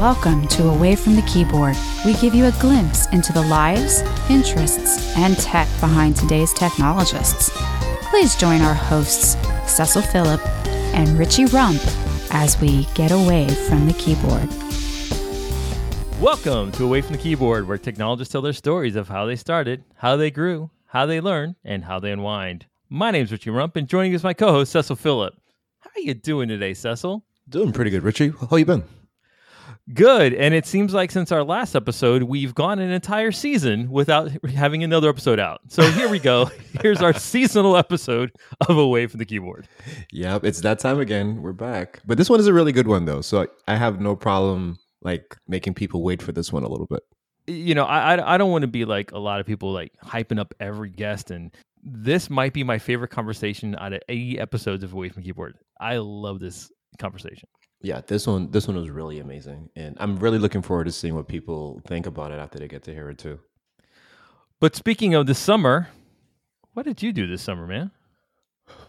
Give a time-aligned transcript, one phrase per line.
[0.00, 1.76] Welcome to Away from the Keyboard.
[2.06, 4.00] We give you a glimpse into the lives,
[4.30, 7.50] interests, and tech behind today's technologists.
[8.08, 9.36] Please join our hosts,
[9.70, 10.40] Cecil Phillip
[10.94, 11.82] and Richie Rump,
[12.30, 14.48] as we get away from the keyboard.
[16.18, 19.84] Welcome to Away from the Keyboard, where technologists tell their stories of how they started,
[19.96, 22.64] how they grew, how they learned, and how they unwind.
[22.88, 25.34] My name's Richie Rump, and joining us is my co-host Cecil Phillip.
[25.80, 27.22] How are you doing today, Cecil?
[27.50, 28.32] Doing pretty good, Richie.
[28.48, 28.82] How you been?
[29.94, 30.34] Good.
[30.34, 34.84] And it seems like since our last episode, we've gone an entire season without having
[34.84, 35.60] another episode out.
[35.68, 36.50] So here we go.
[36.82, 38.30] Here's our seasonal episode
[38.68, 39.66] of Away from the Keyboard.
[40.12, 41.42] Yep, it's that time again.
[41.42, 42.00] We're back.
[42.06, 43.20] But this one is a really good one though.
[43.20, 47.02] So I have no problem like making people wait for this one a little bit.
[47.46, 49.92] You know, I I, I don't want to be like a lot of people like
[50.04, 51.52] hyping up every guest and
[51.82, 55.56] this might be my favorite conversation out of 80 episodes of Away from the Keyboard.
[55.80, 57.48] I love this conversation
[57.82, 61.14] yeah, this one this one was really amazing, and I'm really looking forward to seeing
[61.14, 63.40] what people think about it after they get to hear it too.
[64.60, 65.88] But speaking of the summer,
[66.74, 67.90] what did you do this summer, man?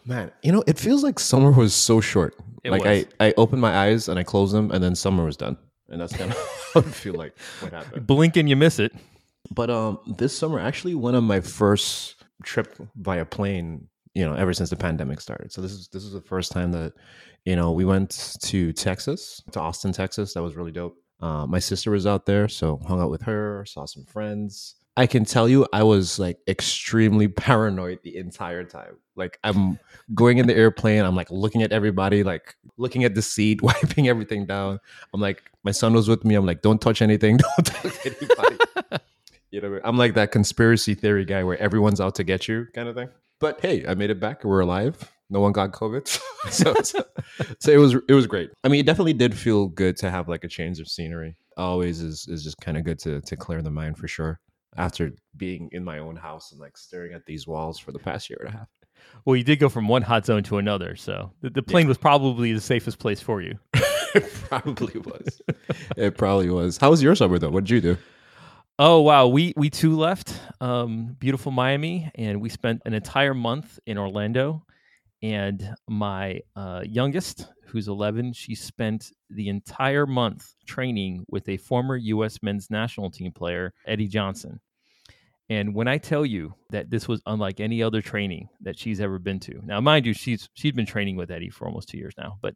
[0.06, 2.36] Man, you know, it feels like summer was so short.
[2.64, 3.06] It like was.
[3.19, 6.02] I I opened my eyes and I closed them, and then summer was done, and
[6.02, 6.38] that's kind of
[6.73, 8.06] how I feel like what happened.
[8.06, 8.94] Blink and you miss it.
[9.52, 13.88] But um, this summer actually one of my first trip via plane.
[14.14, 15.53] You know, ever since the pandemic started.
[15.53, 16.92] So this is this is the first time that
[17.45, 20.34] you know, we went to Texas, to Austin, Texas.
[20.34, 20.97] That was really dope.
[21.20, 24.75] Uh, my sister was out there, so hung out with her, saw some friends.
[24.97, 28.97] I can tell you, I was like extremely paranoid the entire time.
[29.16, 29.80] Like, I'm
[30.14, 34.08] going in the airplane, I'm like looking at everybody, like looking at the seat, wiping
[34.08, 34.80] everything down.
[35.14, 36.36] I'm like, my son was with me.
[36.36, 38.58] I'm like, don't touch anything, don't touch anybody.
[39.52, 42.88] you know, I'm like that conspiracy theory guy where everyone's out to get you kind
[42.88, 43.09] of thing.
[43.39, 44.44] But hey, I made it back.
[44.44, 46.08] We're alive no one got COVID.
[46.50, 47.04] so, so,
[47.60, 48.52] so, it was it was great.
[48.64, 51.36] I mean, it definitely did feel good to have like a change of scenery.
[51.58, 54.40] Always is is just kind of good to to clear the mind for sure.
[54.78, 58.30] After being in my own house and like staring at these walls for the past
[58.30, 58.68] year and a half.
[59.25, 61.90] Well, you did go from one hot zone to another, so the, the plane yeah.
[61.90, 63.58] was probably the safest place for you.
[63.74, 65.42] it probably was.
[65.98, 66.78] it probably was.
[66.78, 67.50] How was your summer though?
[67.50, 67.98] What did you do?
[68.80, 73.80] Oh wow, we we too left um, beautiful Miami, and we spent an entire month
[73.86, 74.66] in Orlando
[75.22, 81.96] and my uh, youngest, who's 11, she spent the entire month training with a former
[81.96, 82.40] U.S.
[82.42, 84.60] men's national team player, Eddie Johnson.
[85.50, 89.20] And when I tell you that this was unlike any other training that she's ever
[89.20, 92.14] been to, now mind you, she's she's been training with Eddie for almost two years
[92.18, 92.56] now, but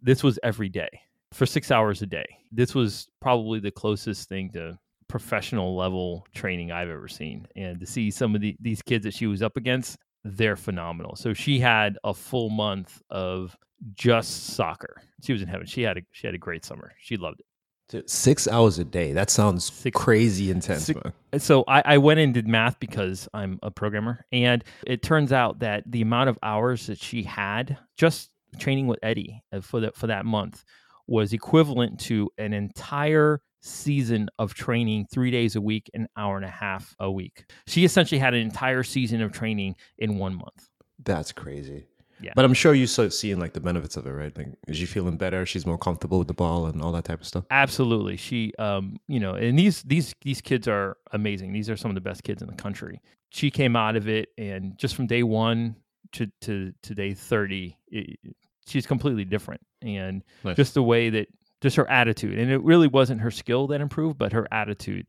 [0.00, 0.88] this was every day
[1.32, 2.26] for six hours a day.
[2.52, 4.78] This was probably the closest thing to
[5.08, 7.46] professional level training I've ever seen.
[7.56, 11.16] And to see some of the, these kids that she was up against, they're phenomenal.
[11.16, 13.56] So she had a full month of
[13.94, 15.02] just soccer.
[15.22, 15.66] She was in heaven.
[15.66, 16.92] She had a she had a great summer.
[16.98, 17.46] She loved it.
[17.88, 19.12] Dude, six hours a day.
[19.12, 20.86] That sounds six, crazy intense.
[20.86, 21.00] Six,
[21.38, 25.60] so I, I went and did math because I'm a programmer, and it turns out
[25.60, 29.94] that the amount of hours that she had just training with Eddie uh, for that
[29.94, 30.64] for that month
[31.06, 36.44] was equivalent to an entire season of training three days a week, an hour and
[36.44, 37.44] a half a week.
[37.66, 40.68] She essentially had an entire season of training in one month.
[41.04, 41.86] That's crazy.
[42.20, 42.32] Yeah.
[42.34, 44.36] But I'm sure you start seeing like the benefits of it, right?
[44.36, 45.44] Like, is she feeling better?
[45.44, 47.44] She's more comfortable with the ball and all that type of stuff.
[47.50, 48.16] Absolutely.
[48.16, 51.52] She, um, you know, and these these these kids are amazing.
[51.52, 53.00] These are some of the best kids in the country.
[53.30, 55.76] She came out of it, and just from day one
[56.12, 58.18] to to to day thirty, it,
[58.66, 59.60] she's completely different.
[59.82, 60.56] And nice.
[60.56, 61.28] just the way that
[61.60, 62.38] just her attitude.
[62.38, 65.06] And it really wasn't her skill that improved, but her attitude,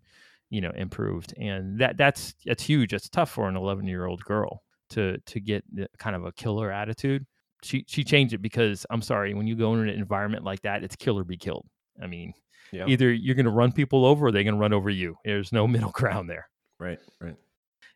[0.50, 1.34] you know, improved.
[1.38, 2.94] And that that's that's huge.
[2.94, 5.64] It's tough for an 11 year old girl to to get
[5.98, 7.26] kind of a killer attitude.
[7.64, 10.84] She she changed it because I'm sorry, when you go in an environment like that,
[10.84, 11.66] it's kill or be killed.
[12.02, 12.34] I mean,
[12.72, 12.86] yeah.
[12.88, 15.16] either you're going to run people over or they're going to run over you.
[15.26, 16.48] There's no middle ground there.
[16.80, 17.36] Right, right.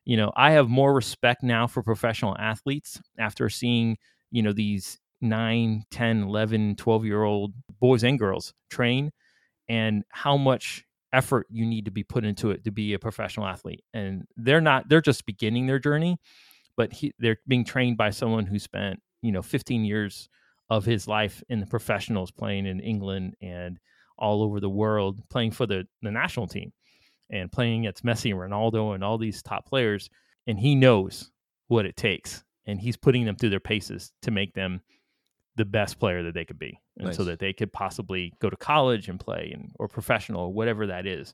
[0.03, 3.97] You know, I have more respect now for professional athletes after seeing,
[4.31, 9.11] you know, these 9, 10, 11, 12 year old boys and girls train
[9.69, 13.45] and how much effort you need to be put into it to be a professional
[13.45, 13.83] athlete.
[13.93, 16.19] And they're not, they're just beginning their journey,
[16.75, 20.29] but he, they're being trained by someone who spent, you know, 15 years
[20.69, 23.77] of his life in the professionals playing in England and
[24.17, 26.71] all over the world, playing for the, the national team
[27.29, 30.09] and playing against Messi and Ronaldo and all these top players.
[30.47, 31.31] And he knows
[31.67, 32.43] what it takes.
[32.65, 34.81] And he's putting them through their paces to make them
[35.55, 37.17] the best player that they could be and nice.
[37.17, 40.87] so that they could possibly go to college and play and or professional or whatever
[40.87, 41.33] that is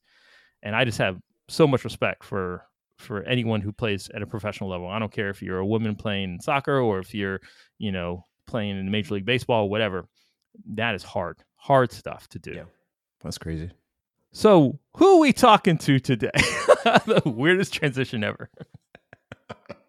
[0.64, 2.66] and i just have so much respect for
[2.98, 5.96] for anyone who plays at a professional level i don't care if you're a woman
[5.96, 7.40] playing soccer or if you're
[7.78, 10.08] you know playing in major league baseball whatever
[10.66, 12.64] that is hard hard stuff to do yeah.
[13.24, 13.72] That's crazy.
[14.32, 16.30] So, who are we talking to today?
[16.84, 18.50] the weirdest transition ever.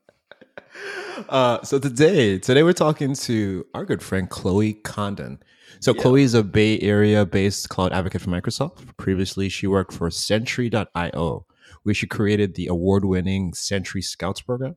[1.29, 5.41] Uh, so today, today we're talking to our good friend Chloe Condon.
[5.81, 8.97] So Chloe is a Bay Area-based cloud advocate for Microsoft.
[8.97, 11.47] Previously, she worked for Sentry.io,
[11.83, 14.77] where she created the award-winning Sentry Scouts program,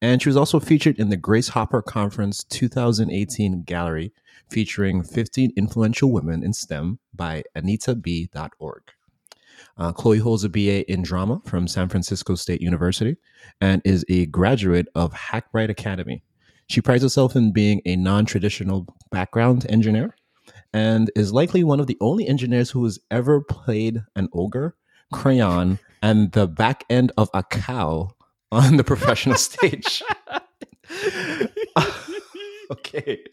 [0.00, 4.12] and she was also featured in the Grace Hopper Conference 2018 gallery,
[4.50, 8.82] featuring 15 influential women in STEM by AnitaB.org.
[9.76, 13.16] Uh, Chloe holds a BA in drama from San Francisco State University
[13.60, 16.22] and is a graduate of Hackbright Academy.
[16.68, 20.14] She prides herself in being a non traditional background engineer
[20.72, 24.74] and is likely one of the only engineers who has ever played an ogre,
[25.12, 28.10] crayon, and the back end of a cow
[28.52, 30.02] on the professional stage.
[32.70, 33.24] okay.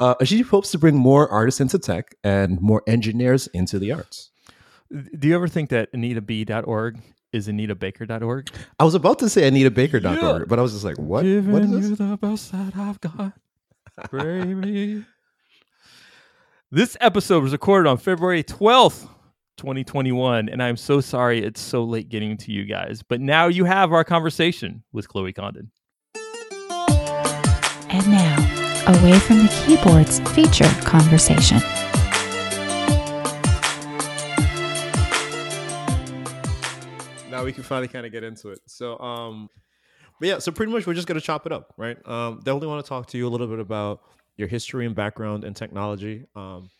[0.00, 4.31] Uh, she hopes to bring more artists into tech and more engineers into the arts.
[4.92, 6.98] Do you ever think that AnitaB.org
[7.32, 8.50] is AnitaBaker.org?
[8.78, 10.44] I was about to say AnitaBaker.org, yeah.
[10.46, 11.22] but I was just like, what?
[11.22, 11.90] Giving what is this?
[11.90, 13.32] you the best that I've got,
[14.12, 15.04] baby.
[16.70, 19.08] this episode was recorded on February 12th,
[19.56, 23.02] 2021, and I'm so sorry it's so late getting to you guys.
[23.02, 25.70] But now you have our conversation with Chloe Condon.
[27.88, 28.36] And now,
[28.88, 31.60] away from the keyboards feature conversation.
[37.42, 38.60] Now we can finally kind of get into it.
[38.66, 39.50] So, um,
[40.20, 41.96] but yeah, so pretty much we're just gonna chop it up, right?
[42.06, 44.02] Um, definitely want to talk to you a little bit about
[44.36, 46.26] your history and background in technology.
[46.36, 46.70] Um,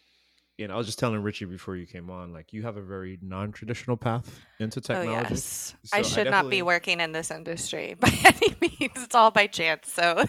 [0.58, 2.82] you know, I was just telling Richie before you came on, like you have a
[2.82, 5.10] very non-traditional path into technology.
[5.10, 5.74] Oh, yes.
[5.82, 8.92] So I should I not be working in this industry by any means.
[8.96, 9.90] It's all by chance.
[9.90, 10.24] So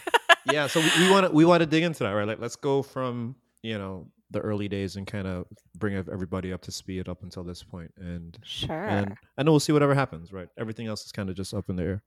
[0.52, 2.28] yeah, so we want to we want to dig into that, right?
[2.28, 5.46] Like, let's go from you know the early days and kind of
[5.76, 9.72] bring everybody up to speed up until this point and sure and and we'll see
[9.72, 12.04] whatever happens right everything else is kind of just up in the air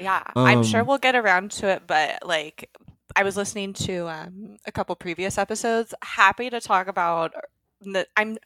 [0.00, 2.68] yeah um, i'm sure um, we'll get around to it but like
[3.16, 7.32] i was listening to um, a couple previous episodes happy to talk about
[7.80, 8.36] the i'm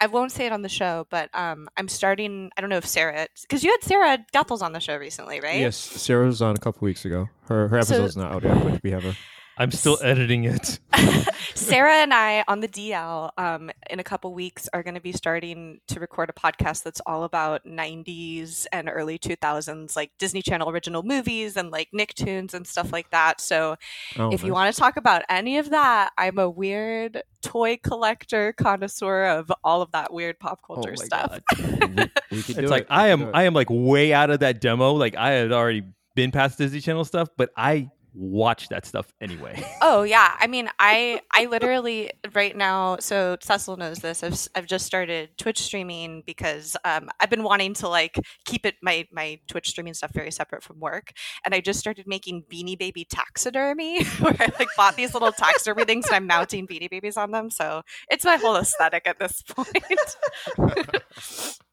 [0.00, 2.52] I won't say it on the show, but um, I'm starting.
[2.56, 5.58] I don't know if Sarah, because you had Sarah Gethels on the show recently, right?
[5.58, 7.28] Yes, Sarah was on a couple weeks ago.
[7.48, 9.16] Her her episode's so, not out yet, but we have her.
[9.58, 10.78] I'm still editing it.
[11.54, 15.10] Sarah and I on the DL um, in a couple weeks are going to be
[15.10, 20.70] starting to record a podcast that's all about 90s and early 2000s, like Disney Channel
[20.70, 23.40] original movies and like Nicktoons and stuff like that.
[23.40, 23.76] So
[24.16, 24.44] oh, if nice.
[24.44, 29.50] you want to talk about any of that, I'm a weird toy collector connoisseur of
[29.64, 31.40] all of that weird pop oh culture oh stuff.
[31.58, 32.88] we, we it's like it.
[32.90, 34.92] I am I am like way out of that demo.
[34.92, 35.82] Like I had already
[36.14, 39.62] been past Disney Channel stuff, but I watch that stuff anyway.
[39.82, 42.96] oh yeah, I mean, I I literally right now.
[43.00, 44.22] So Cecil knows this.
[44.22, 48.76] I've I've just started Twitch streaming because um, I've been wanting to like keep it
[48.82, 51.12] my my Twitch streaming stuff very separate from work,
[51.44, 55.84] and I just started making Beanie Baby taxidermy, where I like bought these little taxidermy
[55.84, 57.50] things and I'm mounting Beanie Babies on them.
[57.50, 61.56] So it's my whole aesthetic at this point.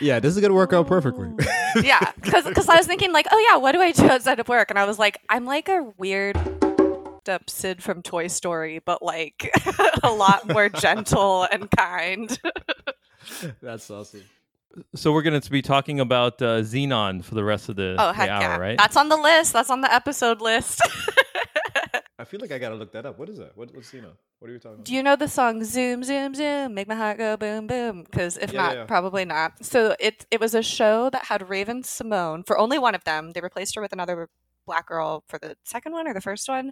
[0.00, 1.30] yeah, this is gonna work out perfectly.
[1.82, 4.48] yeah, because because I was thinking like, oh yeah, what do I do outside of
[4.48, 4.70] work?
[4.70, 6.36] And I was like, I'm like a weird
[7.28, 9.50] up Sid from Toy Story, but like
[10.02, 12.38] a lot more gentle and kind.
[13.62, 14.24] That's awesome.
[14.94, 18.12] So we're going to be talking about uh, Xenon for the rest of the, oh,
[18.12, 18.56] heck the hour, yeah.
[18.56, 18.78] right?
[18.78, 19.52] That's on the list.
[19.52, 20.80] That's on the episode list.
[22.18, 23.18] I feel like I gotta look that up.
[23.18, 23.56] What is that?
[23.56, 24.12] What, what's Xenon?
[24.40, 24.84] What are you talking about?
[24.84, 26.74] Do you know the song "Zoom Zoom Zoom"?
[26.74, 28.02] Make my heart go boom boom.
[28.02, 28.84] Because if yeah, not, yeah.
[28.84, 29.64] probably not.
[29.64, 33.32] So it it was a show that had Raven-Symoné for only one of them.
[33.32, 34.28] They replaced her with another
[34.68, 36.70] black girl for the second one or the first one,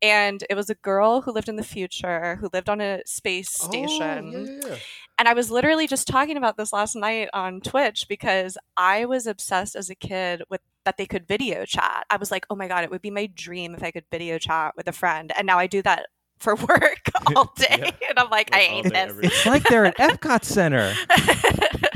[0.00, 3.58] and it was a girl who lived in the future who lived on a space
[3.62, 4.60] oh, station.
[4.64, 4.76] Oh, yeah,
[5.18, 9.26] and I was literally just talking about this last night on Twitch because I was
[9.26, 12.04] obsessed as a kid with that they could video chat.
[12.10, 14.38] I was like, oh my god, it would be my dream if I could video
[14.38, 16.06] chat with a friend, and now I do that
[16.38, 17.02] for work
[17.36, 17.66] all day.
[17.78, 18.08] yeah.
[18.10, 19.14] And I'm like, I hate this.
[19.22, 20.92] It's like they're at Epcot Center.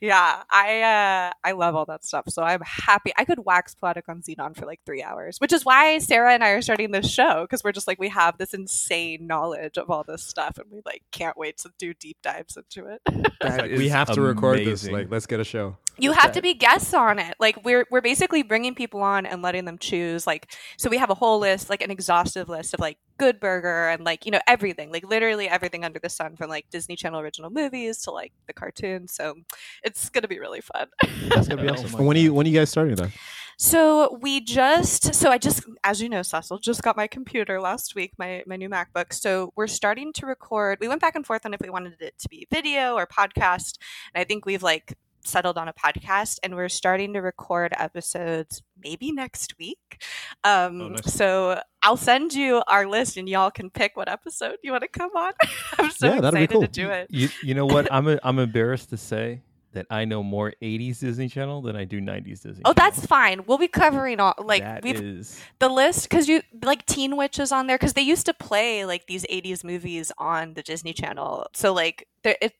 [0.00, 2.24] yeah, I uh, I love all that stuff.
[2.28, 3.12] So I'm happy.
[3.16, 6.44] I could wax poetic on Xenon for like three hours, which is why Sarah and
[6.44, 9.90] I are starting this show because we're just like we have this insane knowledge of
[9.90, 13.78] all this stuff, and we like can't wait to do deep dives into it.
[13.78, 14.88] we have to record this.
[14.88, 15.76] Like, let's get a show.
[15.98, 17.36] You have to be guests on it.
[17.38, 20.26] Like we're we're basically bringing people on and letting them choose.
[20.26, 23.88] Like so, we have a whole list, like an exhaustive list of like Good Burger
[23.88, 27.20] and like you know everything, like literally everything under the sun, from like Disney Channel
[27.20, 29.14] original movies to like the cartoons.
[29.14, 29.34] So
[29.82, 30.88] it's gonna be really fun.
[31.28, 32.04] That's gonna be awesome.
[32.04, 33.10] when are you when are you guys starting that?
[33.56, 37.94] So we just so I just as you know, Cecil, just got my computer last
[37.94, 39.12] week, my my new MacBook.
[39.12, 40.78] So we're starting to record.
[40.80, 43.78] We went back and forth on if we wanted it to be video or podcast.
[44.14, 44.94] And I think we've like
[45.24, 50.02] settled on a podcast and we're starting to record episodes maybe next week.
[50.42, 51.12] Um, Oh, nice.
[51.12, 54.88] So I'll send you our list and y'all can pick what episode you want to
[54.88, 55.32] come on.
[55.78, 56.60] I'm so Yeah, excited cool.
[56.62, 57.06] to do it.
[57.10, 57.88] You, you know what?
[57.92, 59.40] I'm a, I'm embarrassed to say
[59.72, 62.62] that I know more 80s Disney Channel than I do 90s Disney.
[62.64, 63.44] Oh, that's fine.
[63.46, 67.40] We'll be covering all like That we've is- the list because you like Teen Witch
[67.40, 70.92] is on there because they used to play like these '80s movies on the Disney
[70.92, 71.46] Channel.
[71.54, 72.52] So like, there, it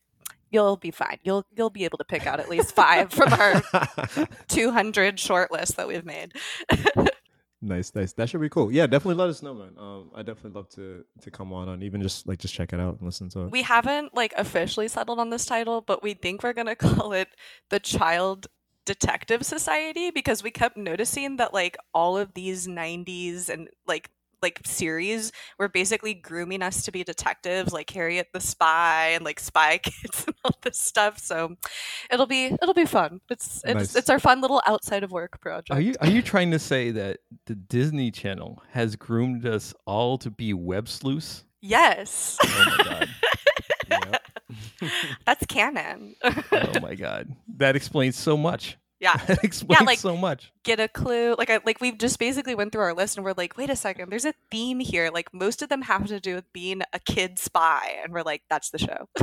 [0.54, 1.18] you'll be fine.
[1.25, 3.61] You'll you'll be able to pick out at least five from our
[4.49, 6.32] 200 short list that we've made.
[7.61, 8.12] nice, nice.
[8.12, 8.70] That should be cool.
[8.73, 9.73] Yeah, definitely let us know, man.
[9.76, 12.78] Um, I definitely love to to come on and even just like just check it
[12.78, 13.50] out and listen to it.
[13.50, 17.28] we haven't like officially settled on this title, but we think we're gonna call it
[17.70, 18.46] the Child
[18.87, 24.11] Detective Society because we kept noticing that like all of these 90s and like
[24.44, 29.40] like series were basically grooming us to be detectives like Harriet the Spy and like
[29.40, 31.56] Spy Kids and all this stuff so
[32.12, 33.96] it'll be it'll be fun it's it's Nice.
[33.96, 36.92] it's our fun little outside of work project Are you are you trying to say
[36.92, 41.44] that the Disney Channel has groomed us all to be web sleuths?
[41.60, 43.08] yes Oh my god.
[43.90, 44.22] Yep.
[45.26, 47.34] that's canon Oh my god.
[47.56, 48.76] That explains so much.
[49.04, 50.50] Yeah That explains like- so much.
[50.64, 53.34] get a clue like I, like we've just basically went through our list and we're
[53.37, 56.34] like wait a second there's a theme here like most of them have to do
[56.34, 59.08] with being a kid spy and we're like that's the show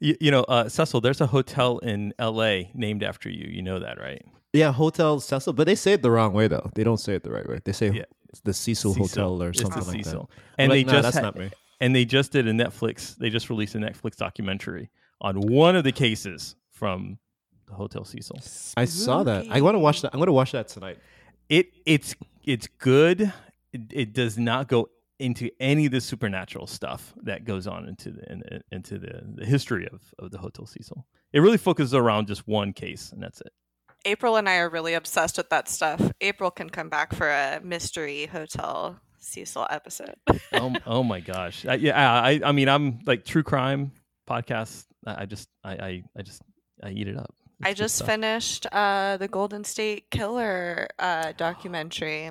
[0.00, 2.70] You, you know, uh, Cecil, there's a hotel in L.A.
[2.72, 3.48] named after you.
[3.50, 4.24] You know that, right?
[4.52, 6.70] Yeah, Hotel Cecil, but they say it the wrong way though.
[6.76, 7.58] They don't say it the right way.
[7.64, 8.04] They say Yeah.
[8.28, 10.30] it's the Cecil, Hotel or It's something the like Cecil.
[10.30, 10.42] that.
[10.62, 11.50] And I'm they like, nah, just that's had- not me.
[11.80, 13.16] and they just did a Netflix.
[13.16, 14.88] They just released a Netflix documentary
[15.20, 17.27] on one of the cases from the
[17.74, 18.38] Hotel Cecil.
[18.76, 19.46] I saw that.
[19.50, 20.12] I want to watch that.
[20.12, 20.98] I'm going to watch that tonight.
[21.48, 23.32] It it's it's good.
[23.72, 28.10] It, it does not go into any of the supernatural stuff that goes on into
[28.10, 31.06] the in, into the, the history of, of the Hotel Cecil.
[31.32, 33.52] It really focuses around just one case, and that's it.
[34.04, 37.60] april and i are really obsessed with that stuff april can come back for a
[37.64, 40.14] mystery hotel cecil episode
[40.52, 41.66] oh, oh my gosh!
[41.66, 43.92] I, yeah, I I mean I'm like true crime
[44.28, 44.86] podcasts.
[45.06, 46.42] I, I just I, I I just
[46.82, 47.34] I eat it up.
[47.62, 52.30] I just finished uh the golden state killer uh documentary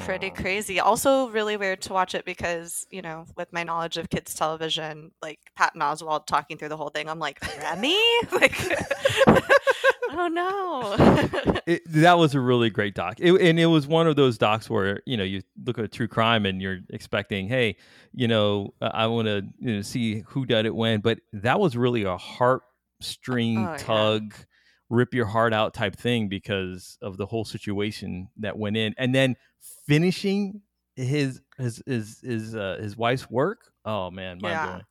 [0.00, 0.40] pretty Oh.
[0.42, 0.80] crazy.
[0.80, 5.12] Also, really weird to watch it because you know, with my knowledge of kids television,
[5.22, 7.96] like Patton Oswalt talking through the whole thing, I'm like, Remy,
[8.32, 8.56] like,
[10.10, 10.96] oh no.
[11.66, 14.68] it, that was a really great doc, it, and it was one of those docs
[14.68, 17.76] where you know you look at true crime and you're expecting, hey,
[18.12, 21.76] you know, I want to you know, see who did it when, but that was
[21.76, 22.16] really a
[23.02, 23.76] heartstring Oh, yeah.
[23.78, 24.34] tug,
[24.90, 29.14] rip your heart out type thing because of the whole situation that went in, and
[29.14, 29.36] then
[29.86, 30.62] finishing
[30.96, 33.70] his his his his uh, his wife's work.
[33.84, 34.66] Oh man, mind Yeah.
[34.66, 34.82] blowing.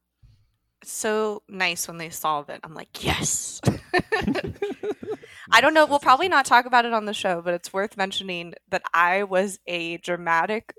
[0.83, 2.59] so nice when they solve it.
[2.63, 3.59] I'm like, yes.
[5.51, 5.85] I don't know.
[5.85, 9.23] We'll probably not talk about it on the show, but it's worth mentioning that I
[9.23, 10.73] was a dramatic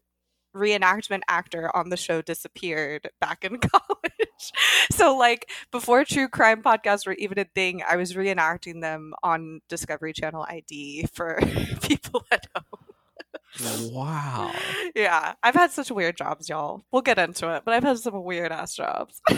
[0.56, 4.52] reenactment actor on the show Disappeared back in college.
[4.90, 9.60] so, like, before true crime podcasts were even a thing, I was reenacting them on
[9.68, 11.38] Discovery Channel ID for
[11.82, 13.92] people at home.
[13.92, 14.52] Wow.
[14.94, 16.82] Yeah, I've had such weird jobs, y'all.
[16.92, 19.20] We'll get into it, but I've had some weird ass jobs.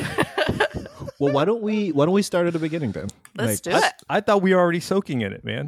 [1.21, 3.09] Well, why don't we why don't we start at the beginning then?
[3.37, 3.93] Let's Like, do it.
[4.09, 5.67] I thought we were already soaking in it, man.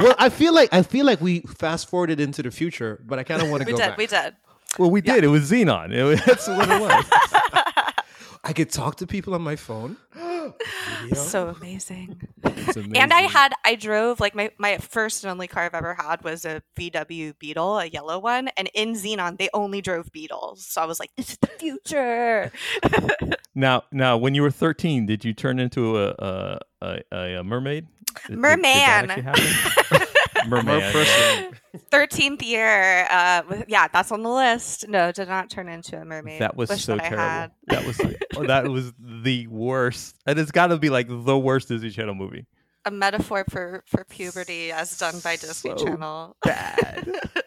[0.00, 3.22] well, I feel like I feel like we fast forwarded into the future, but I
[3.22, 3.96] kind of want to go did, back.
[3.96, 4.34] we did.
[4.78, 5.24] Well, we did.
[5.24, 5.92] It was Xenon.
[5.94, 7.04] It was, that's what it was.
[8.44, 9.96] I could talk to people on my phone.
[11.14, 12.20] So amazing.
[12.44, 15.94] It's And I had, I drove, like, my, my first and only car I've ever
[15.94, 18.48] had was a VW Beetle, a yellow one.
[18.56, 20.64] And in Xenon, they only drove Beetles.
[20.64, 22.52] So I was like, this is the future.
[23.58, 27.42] Now, now, when you were 13, did you turn into a a, a, a, a
[27.44, 27.86] mermaid?
[28.28, 29.08] Merman.
[29.08, 30.08] did- did that
[30.48, 30.80] Merman.
[30.82, 31.44] actually happen?
[31.44, 31.52] Merman.
[31.52, 32.30] Mer- person.
[32.38, 33.06] 13th year.
[33.10, 34.88] Uh, yeah, that's on the list.
[34.88, 36.40] No, did not turn into a mermaid.
[36.40, 37.24] That was Wish so that I terrible.
[37.24, 37.50] had.
[37.68, 38.00] That was
[38.36, 40.16] oh, that was the worst.
[40.26, 42.46] And it's got to be like the worst Disney Channel movie.
[42.84, 46.36] A metaphor for, for puberty as done by Disney So Channel.
[46.44, 47.12] Bad.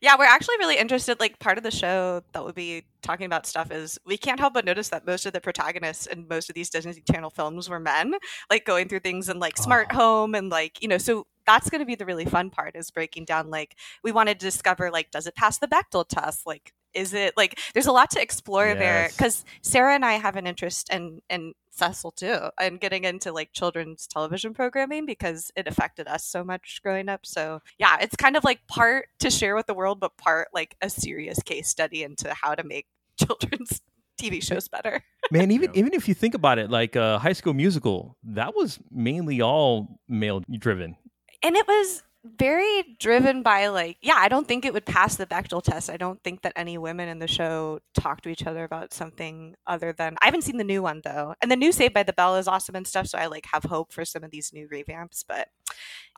[0.00, 1.18] Yeah, we're actually really interested.
[1.18, 4.54] Like, part of the show that we'll be talking about stuff is we can't help
[4.54, 7.80] but notice that most of the protagonists in most of these Disney Channel films were
[7.80, 8.14] men,
[8.48, 9.96] like going through things in like Smart Oh.
[9.96, 12.90] Home and like, you know, so that's going to be the really fun part is
[12.90, 13.74] breaking down like,
[14.04, 16.46] we wanted to discover like, does it pass the Bechdel test?
[16.46, 20.36] Like, is it like there's a lot to explore there because Sarah and I have
[20.36, 25.68] an interest and and Cecil too in getting into like children's television programming because it
[25.68, 27.24] affected us so much growing up.
[27.24, 30.76] So yeah, it's kind of like part to share with the world, but part like
[30.80, 32.86] a serious case study into how to make
[33.18, 33.80] children's
[34.20, 35.02] TV shows better.
[35.30, 35.80] Man, even Yeah.
[35.80, 40.00] even if you think about it, like uh, High School Musical, that was mainly all
[40.08, 40.96] male driven.
[41.42, 42.02] And it was
[42.36, 45.96] very driven by like yeah i don't think it would pass the bechdel test i
[45.96, 49.92] don't think that any women in the show talk to each other about something other
[49.92, 52.34] than i haven't seen the new one though and the new saved by the bell
[52.36, 55.24] is awesome and stuff so i like have hope for some of these new revamps
[55.28, 55.48] but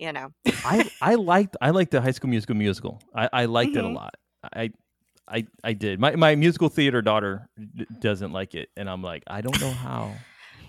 [0.00, 0.32] you know
[0.64, 3.00] I I liked I liked the High School Musical musical.
[3.14, 3.94] I, I liked it a Mhm.
[3.94, 4.14] lot.
[4.42, 4.70] I
[5.28, 6.00] I I did.
[6.00, 7.46] My my musical theater daughter
[7.76, 10.14] d- doesn't like it, and I'm like, I don't know how.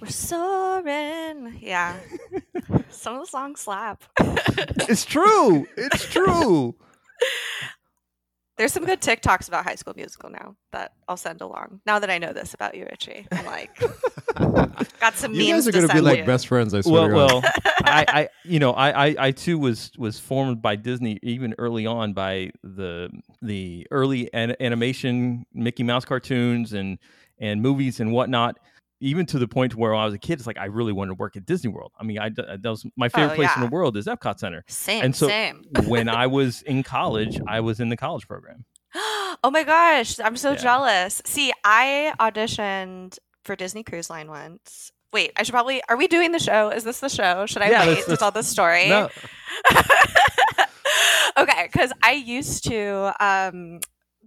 [0.02, 1.96] We're soaring yeah
[2.90, 5.68] some of the songs slap it's true.
[5.78, 6.76] It's true.
[8.58, 12.10] there's some good tiktoks about high school musical now that i'll send along now that
[12.10, 13.70] i know this about you richie i'm like
[15.00, 16.26] got some You memes guys are to gonna be send like you.
[16.26, 16.74] best friends.
[16.74, 17.10] I swear.
[17.14, 17.54] well, to God.
[17.64, 21.54] well, I, I, you know, I, I, I too was was formed by Disney even
[21.58, 23.10] early on by the
[23.42, 26.98] the early an- animation Mickey Mouse cartoons and
[27.40, 28.60] and movies and whatnot.
[29.04, 31.10] Even to the point where when I was a kid, it's like I really wanted
[31.10, 31.92] to work at Disney World.
[32.00, 34.64] I mean, I that was my favorite Oh, place in the world is Epcot Center.
[34.68, 38.64] same and so- same when I was in college, I was in the college program.
[38.96, 40.58] oh my gosh, I'm so Yeah.
[40.58, 41.22] jealous.
[41.26, 44.92] See, I auditioned for Disney Cruise Line once.
[45.14, 45.82] Wait, I should probably.
[45.90, 46.70] Are we doing the show?
[46.70, 47.46] Is this the show?
[47.46, 48.88] Should I Yeah, wait let's- to tell the story?
[48.88, 49.10] No,
[51.38, 53.14] okay, because I used to.
[53.20, 53.80] Um,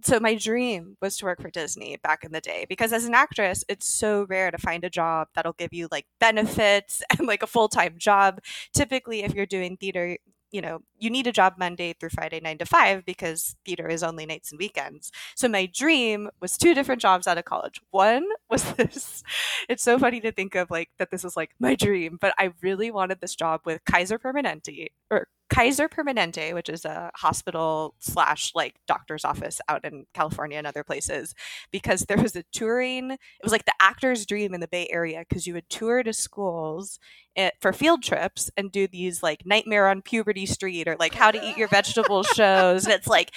[0.05, 3.15] so my dream was to work for Disney back in the day because as an
[3.15, 7.41] actress, it's so rare to find a job that'll give you like benefits and like
[7.41, 8.39] a full time job.
[8.73, 10.17] Typically, if you're doing theater,
[10.51, 14.03] you know, you need a job Monday through Friday, nine to five, because theater is
[14.03, 15.11] only nights and weekends.
[15.35, 17.81] So my dream was two different jobs out of college.
[17.89, 19.23] One was this.
[19.67, 22.53] It's so funny to think of like that this is like my dream, but I
[22.61, 28.51] really wanted this job with Kaiser Permanente or Kaiser Permanente, which is a hospital slash
[28.55, 31.33] like doctor's office out in California and other places,
[31.71, 33.11] because there was a touring.
[33.11, 36.11] It was like the actor's dream in the Bay Area because you would tour to
[36.11, 36.99] schools
[37.37, 41.31] eh, for field trips and do these like Nightmare on Puberty Street or like How
[41.31, 43.31] to Eat Your Vegetables shows, and it's like,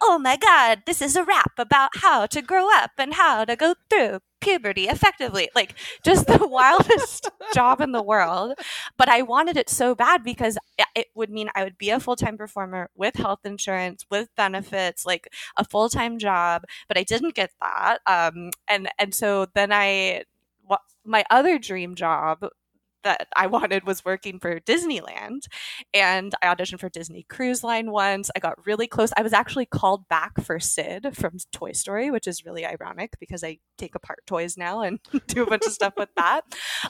[0.00, 3.56] oh my god, this is a rap about how to grow up and how to
[3.56, 5.48] go through puberty effectively.
[5.54, 8.54] Like just the wildest job in the world
[8.96, 10.58] but I wanted it so bad because
[10.94, 15.04] it would mean I would be a full time performer with health insurance, with benefits,
[15.06, 16.64] like a full time job.
[16.88, 20.24] But I didn't get that, um, and and so then I,
[21.04, 22.46] my other dream job
[23.06, 25.46] that I wanted was working for Disneyland,
[25.94, 28.30] and I auditioned for Disney Cruise Line once.
[28.36, 29.12] I got really close.
[29.16, 33.42] I was actually called back for Sid from Toy Story, which is really ironic because
[33.42, 36.44] I take apart toys now and do a bunch of stuff with that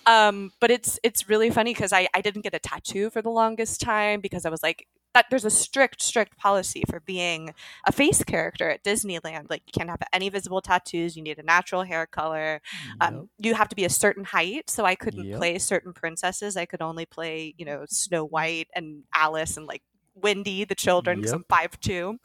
[0.07, 3.31] um, but it's it's really funny because I, I didn't get a tattoo for the
[3.31, 7.55] longest time because I was like that there's a strict strict policy for being
[7.87, 9.47] a face character at Disneyland.
[9.51, 11.17] Like you can't have any visible tattoos.
[11.17, 12.61] You need a natural hair color.
[13.01, 14.69] Um, you have to be a certain height.
[14.71, 15.39] So I couldn't Yep.
[15.39, 16.57] play certain princesses.
[16.57, 19.83] I could only play you know Snow White and Alice and like
[20.15, 21.41] Wendy the children because Yep.
[21.41, 22.19] I'm five two.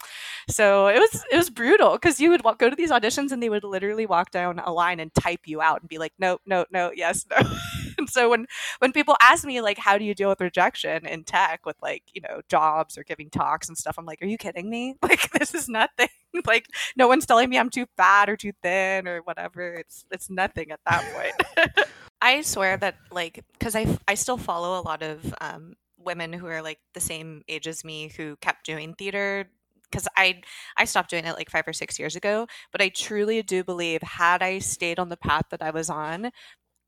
[0.48, 3.42] So it was it was brutal because you would walk, go to these auditions and
[3.42, 6.38] they would literally walk down a line and type you out and be like, no,
[6.46, 7.38] no, no, yes, no.
[8.22, 8.46] so when
[8.78, 12.02] when people ask me like, how do you deal with rejection in tech with like
[12.12, 14.96] you know jobs or giving talks and stuff, I'm like, are you kidding me?
[15.12, 16.08] Like this is nothing.
[16.46, 19.74] like no one's telling me I'm too fat or too thin or whatever.
[19.74, 21.86] It's it's nothing at that point.
[22.22, 26.46] I swear that like because I I still follow a lot of um, women who
[26.46, 29.50] are like the same age as me who kept doing theater
[29.90, 30.40] because I
[30.76, 32.46] I stopped doing it like five or six years ago.
[32.72, 36.30] But I truly do believe had I stayed on the path that I was on,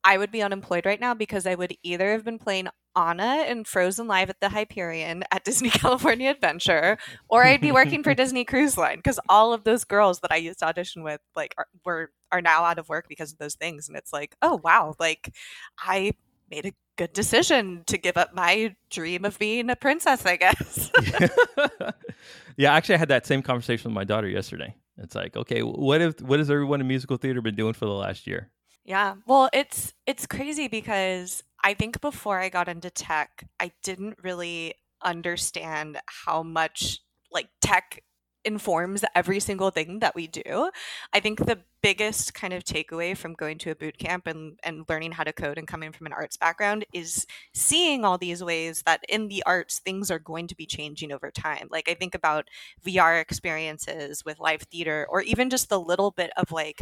[0.04, 3.64] I would be unemployed right now because I would either have been playing Anna in
[3.64, 8.44] Frozen Live at the Hyperion at Disney California Adventure, or I'd be working for Disney
[8.44, 11.66] Cruise Line because all of those girls that I used to audition with like are,
[11.84, 14.94] were are now out of work because of those things, and it's like, oh wow,
[14.98, 15.34] like
[15.78, 16.12] I
[16.50, 20.90] made a good decision to give up my dream of being a princess, I guess.
[22.56, 24.74] yeah, actually, I had that same conversation with my daughter yesterday.
[24.98, 27.92] It's like, okay, what if what has everyone in musical theater been doing for the
[27.92, 28.50] last year?
[28.84, 29.14] Yeah.
[29.26, 34.74] Well, it's it's crazy because I think before I got into tech, I didn't really
[35.02, 37.00] understand how much
[37.32, 38.02] like tech
[38.44, 40.70] informs every single thing that we do.
[41.12, 44.84] I think the biggest kind of takeaway from going to a boot camp and, and
[44.88, 48.82] learning how to code and coming from an arts background is seeing all these ways
[48.86, 51.68] that in the arts things are going to be changing over time.
[51.70, 52.48] Like I think about
[52.86, 56.80] VR experiences with live theater or even just the little bit of like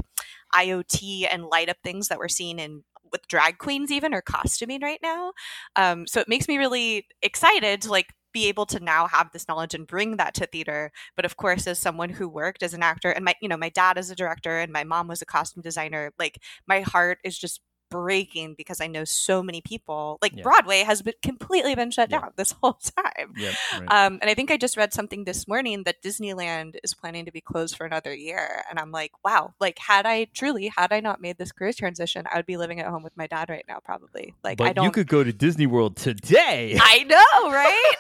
[0.55, 4.81] IoT and light up things that we're seeing in with drag queens even or costuming
[4.81, 5.33] right now.
[5.77, 9.49] Um, so it makes me really excited to like be able to now have this
[9.49, 10.91] knowledge and bring that to theater.
[11.17, 13.69] But of course as someone who worked as an actor and my you know my
[13.71, 17.39] dad is a director and my mom was a costume designer like my heart is
[17.39, 17.61] just
[17.93, 20.19] breaking because I know so many people.
[20.23, 20.43] Like yeah.
[20.43, 22.21] Broadway has been completely been shut yeah.
[22.21, 23.35] down this whole time.
[23.37, 24.07] Yep, right.
[24.07, 27.31] um, and I think I just read something this morning that Disneyland is planning to
[27.31, 28.65] be closed for another year.
[28.71, 32.25] And I'm like, wow, like had I truly had I not made this career transition,
[32.33, 34.35] I would be living at home with my dad right now, probably.
[34.43, 34.87] Like but I don't.
[34.87, 36.79] You could go to Disney World today.
[36.81, 37.95] I know, right?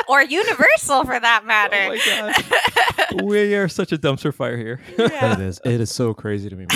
[0.08, 1.76] or Universal for that matter.
[1.76, 4.80] Oh my god, we are such a dumpster fire here.
[4.98, 5.34] Yeah.
[5.34, 5.60] it is.
[5.64, 6.66] It is so crazy to me.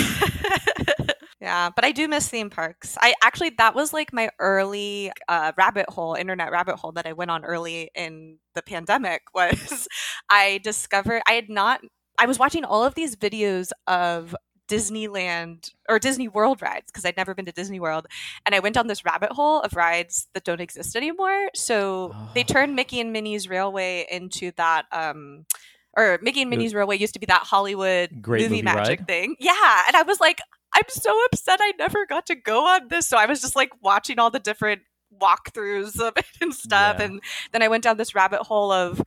[1.45, 2.97] Yeah, but I do miss theme parks.
[2.99, 7.13] I actually that was like my early uh, rabbit hole, internet rabbit hole that I
[7.13, 9.21] went on early in the pandemic.
[9.35, 9.87] Was
[10.27, 11.81] I discovered I had not.
[12.17, 14.35] I was watching all of these videos of
[14.67, 18.07] Disneyland or Disney World rides because I'd never been to Disney World.
[18.47, 21.49] And I went down this rabbit hole of rides that don't exist anymore.
[21.53, 22.31] So oh.
[22.33, 25.45] they turned Mickey and Minnie's Railway into that um
[25.95, 29.07] or Mickey and Minnie's Railway used to be that Hollywood Great movie, movie magic ride.
[29.07, 29.35] thing.
[29.39, 29.83] Yeah.
[29.87, 30.39] And I was like,
[30.75, 33.07] I'm so upset I never got to go on this.
[33.07, 34.81] So I was just like watching all the different
[35.21, 36.97] walkthroughs of it and stuff.
[36.99, 37.05] Yeah.
[37.05, 37.21] And
[37.53, 39.01] then I went down this rabbit hole of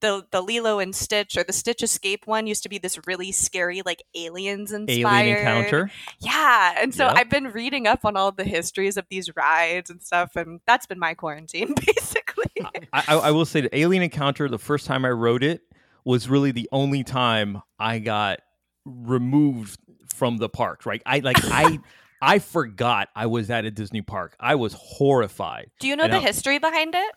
[0.00, 3.32] the the Lilo and Stitch or the Stitch Escape one used to be this really
[3.32, 5.90] scary like aliens inspired alien encounter.
[6.20, 7.16] Yeah, and so yep.
[7.16, 10.86] I've been reading up on all the histories of these rides and stuff, and that's
[10.86, 12.44] been my quarantine basically.
[12.92, 14.48] I, I, I will say the Alien Encounter.
[14.48, 15.60] The first time I rode it
[16.04, 18.40] was really the only time I got
[18.86, 19.78] removed
[20.14, 20.86] from the park.
[20.86, 21.02] Right?
[21.06, 21.78] I like I.
[22.22, 24.36] I forgot I was at a Disney park.
[24.38, 25.70] I was horrified.
[25.78, 27.12] Do you know and the I, history behind it?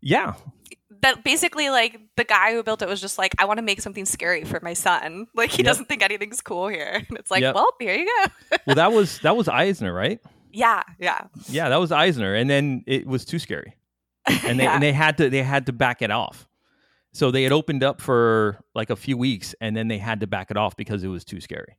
[0.00, 0.34] Yeah.
[1.02, 3.80] That basically, like, the guy who built it was just like, I want to make
[3.80, 5.26] something scary for my son.
[5.34, 5.66] Like, he yep.
[5.66, 7.02] doesn't think anything's cool here.
[7.08, 7.54] And it's like, yep.
[7.54, 8.56] well, here you go.
[8.66, 10.20] well, that was that was Eisner, right?
[10.52, 11.68] Yeah, yeah, yeah.
[11.68, 13.76] That was Eisner, and then it was too scary,
[14.26, 14.74] and they yeah.
[14.74, 16.48] and they had to they had to back it off.
[17.12, 20.26] So they had opened up for like a few weeks, and then they had to
[20.26, 21.76] back it off because it was too scary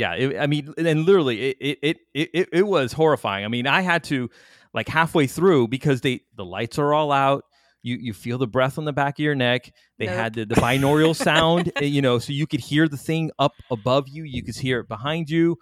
[0.00, 3.44] yeah it, i mean and literally it, it it it it was horrifying.
[3.44, 4.30] I mean i had to
[4.72, 7.44] like halfway through because they the lights are all out
[7.82, 10.14] you you feel the breath on the back of your neck they nope.
[10.16, 13.52] had the, the binaural sound eh, you know so you could hear the thing up
[13.70, 15.56] above you you could hear it behind you.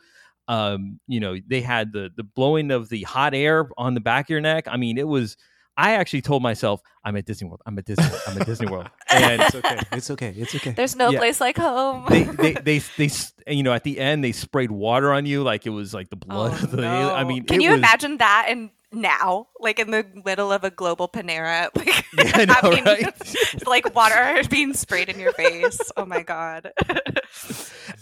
[0.46, 4.27] Um you know they had the the blowing of the hot air on the back
[4.27, 4.68] of your neck.
[4.68, 5.37] I mean it was
[5.79, 7.62] I actually told myself, I'm at Disney World.
[7.64, 8.05] I'm at Disney.
[8.05, 8.21] World.
[8.27, 8.91] I'm at Disney World.
[9.11, 9.79] And it's okay.
[9.93, 10.35] It's okay.
[10.37, 10.71] It's okay.
[10.73, 11.19] There's no yeah.
[11.19, 12.05] place like home.
[12.09, 13.11] they, they, they, they,
[13.47, 16.17] you know, at the end, they sprayed water on you like it was like the
[16.17, 16.83] blood oh, of the.
[16.83, 17.14] No.
[17.14, 20.71] I mean, can you was, imagine that and now, like in the middle of a
[20.71, 23.67] global Panera, like yeah, know, having, right?
[23.67, 25.81] like water being sprayed in your face.
[25.97, 26.73] Oh my god!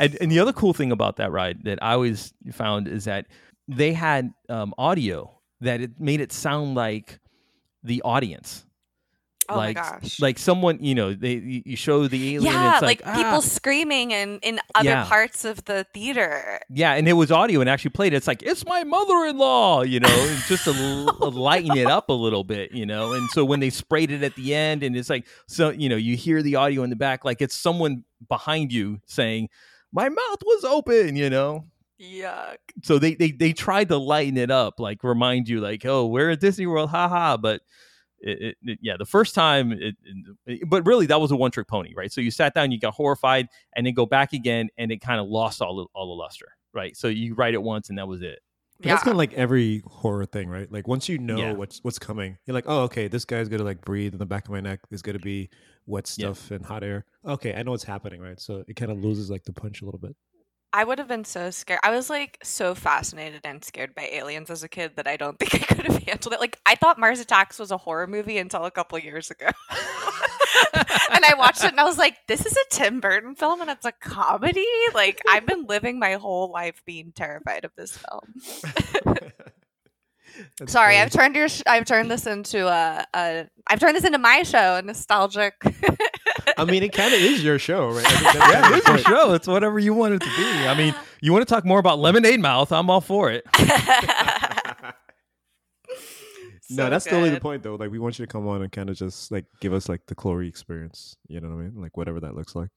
[0.00, 3.26] and, and the other cool thing about that ride that I always found is that
[3.68, 7.20] they had um, audio that it made it sound like
[7.86, 8.66] the audience.
[9.48, 10.20] Oh like, my gosh!
[10.20, 12.52] Like someone, you know, they you show the alien.
[12.52, 13.40] Yeah, like, like people ah.
[13.40, 15.04] screaming in in other yeah.
[15.04, 16.60] parts of the theater.
[16.68, 18.12] Yeah, and it was audio and actually played.
[18.12, 22.42] It's like it's my mother-in-law, you know, just to l- lighten it up a little
[22.42, 23.12] bit, you know.
[23.12, 25.96] And so when they sprayed it at the end, and it's like so, you know,
[25.96, 29.48] you hear the audio in the back, like it's someone behind you saying,
[29.92, 31.66] "My mouth was open," you know.
[32.00, 32.56] Yuck.
[32.82, 36.30] So they, they they tried to lighten it up, like remind you, like, oh, we're
[36.30, 37.36] at Disney World, haha.
[37.36, 37.62] But
[38.18, 39.96] it, it, it, yeah, the first time, it,
[40.68, 42.12] but really that was a one trick pony, right?
[42.12, 45.20] So you sat down, you got horrified, and then go back again, and it kind
[45.20, 46.96] of lost all the, all the luster, right?
[46.96, 48.40] So you write it once, and that was it.
[48.80, 48.92] Yeah.
[48.92, 50.70] That's kind of like every horror thing, right?
[50.70, 51.52] Like once you know yeah.
[51.52, 54.44] what's what's coming, you're like, oh, okay, this guy's gonna like breathe in the back
[54.44, 54.80] of my neck.
[54.90, 55.48] There's gonna be
[55.86, 56.56] wet stuff yeah.
[56.56, 57.06] and hot air.
[57.24, 58.38] Okay, I know what's happening, right?
[58.38, 60.14] So it kind of loses like the punch a little bit.
[60.76, 61.80] I would have been so scared.
[61.82, 65.38] I was like so fascinated and scared by aliens as a kid that I don't
[65.40, 66.40] think I could have handled it.
[66.40, 69.46] Like I thought Mars Attacks was a horror movie until a couple years ago.
[70.74, 73.70] and I watched it and I was like, this is a Tim Burton film and
[73.70, 74.66] it's a comedy?
[74.92, 78.34] Like I've been living my whole life being terrified of this film.
[80.66, 84.18] Sorry, I've turned your sh- I've turned this into a, a I've turned this into
[84.18, 85.54] my show, a nostalgic
[86.56, 88.04] I mean, it kind of is your show, right?
[88.34, 89.32] yeah, it is your show.
[89.34, 90.66] It's whatever you want it to be.
[90.68, 92.72] I mean, you want to talk more about Lemonade Mouth?
[92.72, 93.44] I'm all for it.
[96.70, 97.42] no, So that's totally the good.
[97.42, 97.74] point, though.
[97.76, 100.06] Like, we want you to come on and kind of just like give us like
[100.06, 101.16] the Chloe experience.
[101.28, 101.80] You know what I mean?
[101.80, 102.68] Like, whatever that looks like.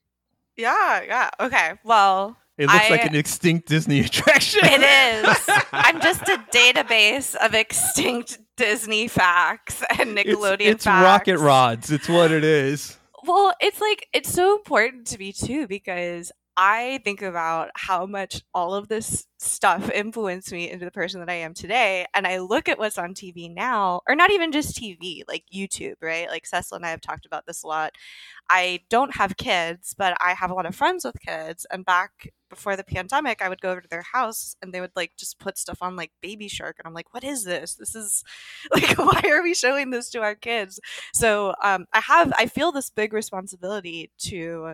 [0.55, 1.29] Yeah, yeah.
[1.39, 1.73] Okay.
[1.83, 4.61] Well, It looks like an extinct Disney attraction.
[4.63, 5.49] it is.
[5.71, 11.03] I'm just a database of extinct Disney facts and It's, Nickelodeon it's facts.
[11.03, 11.91] rocket rods.
[11.91, 12.97] It's what it is.
[13.29, 18.41] Well, it's like it's so important to me too because I think about how much
[18.55, 22.07] all of this stuff influenced me into the person that I am today.
[22.15, 25.95] And I look at what's on TV now, or not even just TV, like YouTube,
[26.01, 26.29] right?
[26.29, 27.93] Like Cecil and I have talked about this a lot.
[28.49, 31.67] I don't have kids, but I have a lot of friends with kids.
[31.71, 34.95] And back before the pandemic, I would go over to their house and they would
[34.95, 36.77] like just put stuff on like Baby Shark.
[36.79, 37.75] And I'm like, what is this?
[37.75, 38.23] This is
[38.71, 40.79] like, why are we showing this to our kids?
[41.13, 44.73] So um, I have, I feel this big responsibility to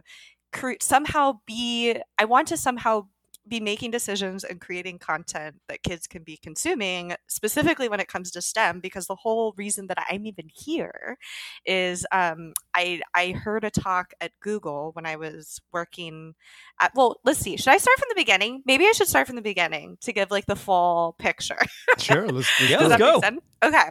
[0.52, 3.08] cre- somehow be, I want to somehow
[3.48, 8.32] be making decisions and creating content that kids can be consuming, specifically when it comes
[8.32, 11.18] to STEM, because the whole reason that I'm even here
[11.66, 16.34] is um, I I heard a talk at Google when I was working
[16.80, 18.64] at well, let's see, should I start from the beginning?
[18.66, 21.60] Maybe I should start from the beginning to give like the full picture.
[21.98, 22.28] Sure.
[22.28, 23.14] Let's, let's Yeah, Does let's that go.
[23.14, 23.42] make sense?
[23.64, 23.90] Okay.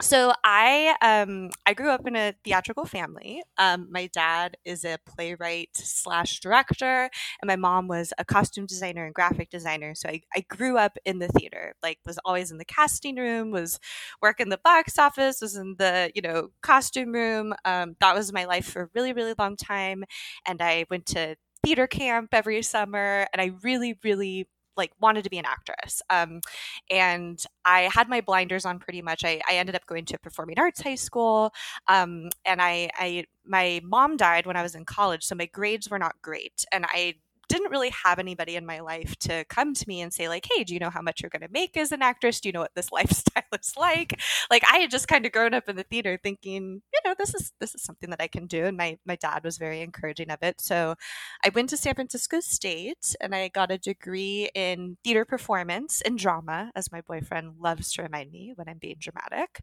[0.00, 3.40] So I um I grew up in a theatrical family.
[3.56, 7.08] Um, my dad is a playwright slash director,
[7.40, 9.94] and my mom was a costume designer and graphic designer.
[9.94, 13.52] So I, I grew up in the theater, like was always in the casting room,
[13.52, 13.78] was
[14.20, 17.54] working the box office, was in the you know costume room.
[17.64, 20.02] Um, that was my life for a really really long time,
[20.46, 25.30] and I went to theater camp every summer, and I really really like wanted to
[25.30, 26.02] be an actress.
[26.10, 26.40] Um,
[26.90, 29.24] and I had my blinders on pretty much.
[29.24, 31.52] I, I ended up going to a performing arts high school,
[31.88, 35.90] um, and I, I my mom died when I was in college, so my grades
[35.90, 37.16] were not great, and I
[37.52, 40.64] didn't really have anybody in my life to come to me and say like hey
[40.64, 42.40] do you know how much you're going to make as an actress?
[42.40, 44.18] Do you know what this lifestyle is like?
[44.50, 47.34] Like i had just kind of grown up in the theater thinking you know this
[47.34, 50.30] is this is something that i can do and my my dad was very encouraging
[50.30, 50.60] of it.
[50.60, 50.94] So
[51.44, 56.18] i went to san francisco state and i got a degree in theater performance and
[56.18, 59.60] drama as my boyfriend loves to remind me when i'm being dramatic.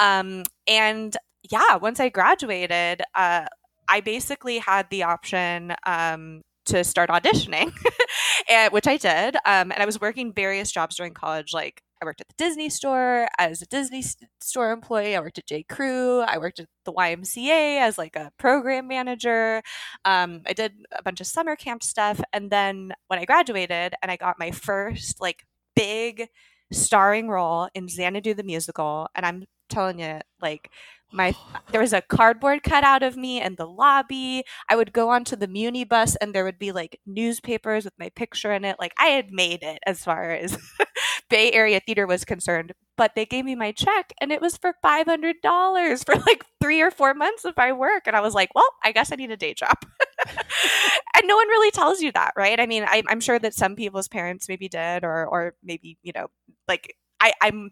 [0.00, 1.16] Um, and
[1.48, 3.46] yeah once i graduated uh,
[3.88, 7.72] i basically had the option um, to start auditioning,
[8.50, 9.36] and, which I did.
[9.36, 11.52] Um, and I was working various jobs during college.
[11.52, 14.04] Like I worked at the Disney store as a Disney
[14.40, 15.16] store employee.
[15.16, 15.64] I worked at J.
[15.64, 16.20] Crew.
[16.20, 19.62] I worked at the YMCA as like a program manager.
[20.04, 22.20] Um, I did a bunch of summer camp stuff.
[22.32, 26.28] And then when I graduated and I got my first like big
[26.72, 30.70] starring role in Xanadu the musical, and I'm telling you, like
[31.12, 31.34] my
[31.72, 34.44] there was a cardboard cutout of me in the lobby.
[34.68, 38.10] I would go onto the Muni bus and there would be like newspapers with my
[38.10, 38.76] picture in it.
[38.78, 40.58] Like I had made it as far as
[41.30, 42.72] Bay Area theater was concerned.
[42.96, 46.44] But they gave me my check and it was for five hundred dollars for like
[46.60, 48.06] three or four months of my work.
[48.06, 49.76] And I was like, well, I guess I need a day job.
[50.26, 52.58] and no one really tells you that, right?
[52.58, 56.12] I mean, I, I'm sure that some people's parents maybe did, or or maybe you
[56.14, 56.28] know,
[56.66, 57.70] like I, I'm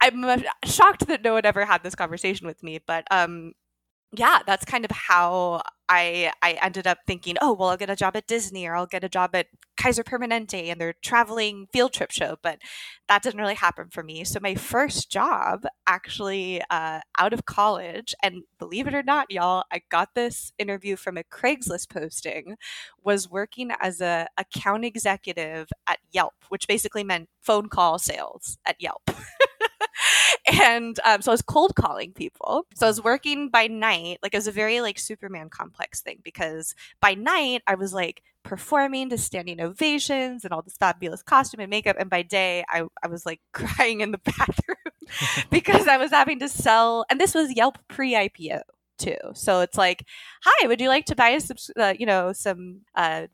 [0.00, 3.52] I'm uh, shocked that no one ever had this conversation with me, but um,
[4.16, 7.96] yeah, that's kind of how I I ended up thinking, oh well, I'll get a
[7.96, 11.92] job at Disney or I'll get a job at Kaiser Permanente and their traveling field
[11.94, 12.58] trip show, but
[13.08, 14.24] that didn't really happen for me.
[14.24, 19.64] So my first job, actually, uh, out of college, and believe it or not, y'all,
[19.72, 22.56] I got this interview from a Craigslist posting,
[23.04, 28.76] was working as a account executive at Yelp, which basically meant phone call sales at
[28.80, 29.10] Yelp.
[30.52, 32.66] and um, so I was cold calling people.
[32.74, 36.20] So I was working by night, like it was a very like Superman complex thing
[36.22, 41.60] because by night I was like performing to standing ovations and all this fabulous costume
[41.60, 44.76] and makeup, and by day I I was like crying in the bathroom
[45.50, 48.60] because I was having to sell, and this was Yelp pre IPO
[48.98, 49.16] too.
[49.34, 50.04] So it's like,
[50.42, 53.26] hi, would you like to buy a subs- uh, you know some uh,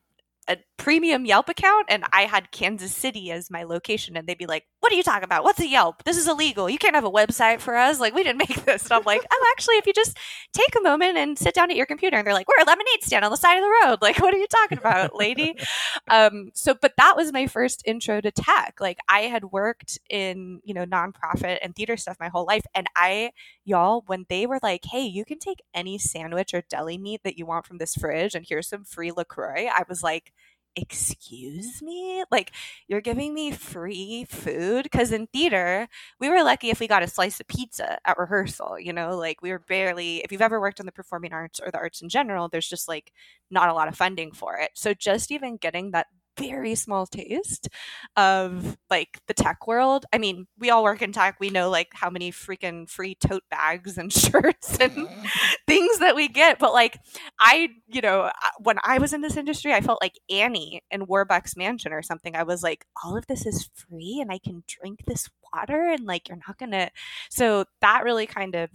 [0.48, 4.46] a premium Yelp account and I had Kansas City as my location and they'd be
[4.46, 5.44] like, "What are you talking about?
[5.44, 6.04] What's a Yelp?
[6.04, 6.68] This is illegal.
[6.68, 8.00] You can't have a website for us.
[8.00, 10.18] Like we didn't make this." And I'm like, "Oh, actually, if you just
[10.52, 13.02] take a moment and sit down at your computer." And they're like, "We're a lemonade
[13.02, 13.98] stand on the side of the road.
[14.02, 15.56] Like, what are you talking about, lady?"
[16.08, 18.74] um, so, but that was my first intro to tech.
[18.80, 22.86] Like, I had worked in you know nonprofit and theater stuff my whole life, and
[22.96, 23.30] I
[23.64, 27.38] y'all when they were like, "Hey, you can take any sandwich or deli meat that
[27.38, 30.32] you want from this fridge, and here's some free Lacroix," I was like
[30.76, 32.24] excuse me?
[32.30, 32.52] Like
[32.88, 34.84] you're giving me free food?
[34.84, 35.88] Because in theater
[36.20, 39.16] we were lucky if we got a slice of pizza at rehearsal you know?
[39.16, 42.02] Like we were barely if you've ever worked in the performing arts or the arts
[42.02, 43.12] in general there's just like
[43.50, 44.70] not a lot of funding for it.
[44.74, 47.68] So just even getting that very small taste
[48.16, 50.06] of like the tech world.
[50.12, 51.36] I mean, we all work in tech.
[51.40, 55.24] We know like how many freaking free tote bags and shirts and mm-hmm.
[55.66, 56.58] things that we get.
[56.58, 56.98] But like,
[57.40, 61.06] I, you know, uh, when I was in this industry, I felt like Annie in
[61.06, 62.36] Warbucks Mansion or something.
[62.36, 66.04] I was like, all of this is free and I can drink this water and
[66.04, 66.90] like, you're not going to.
[67.30, 68.70] So that really kind of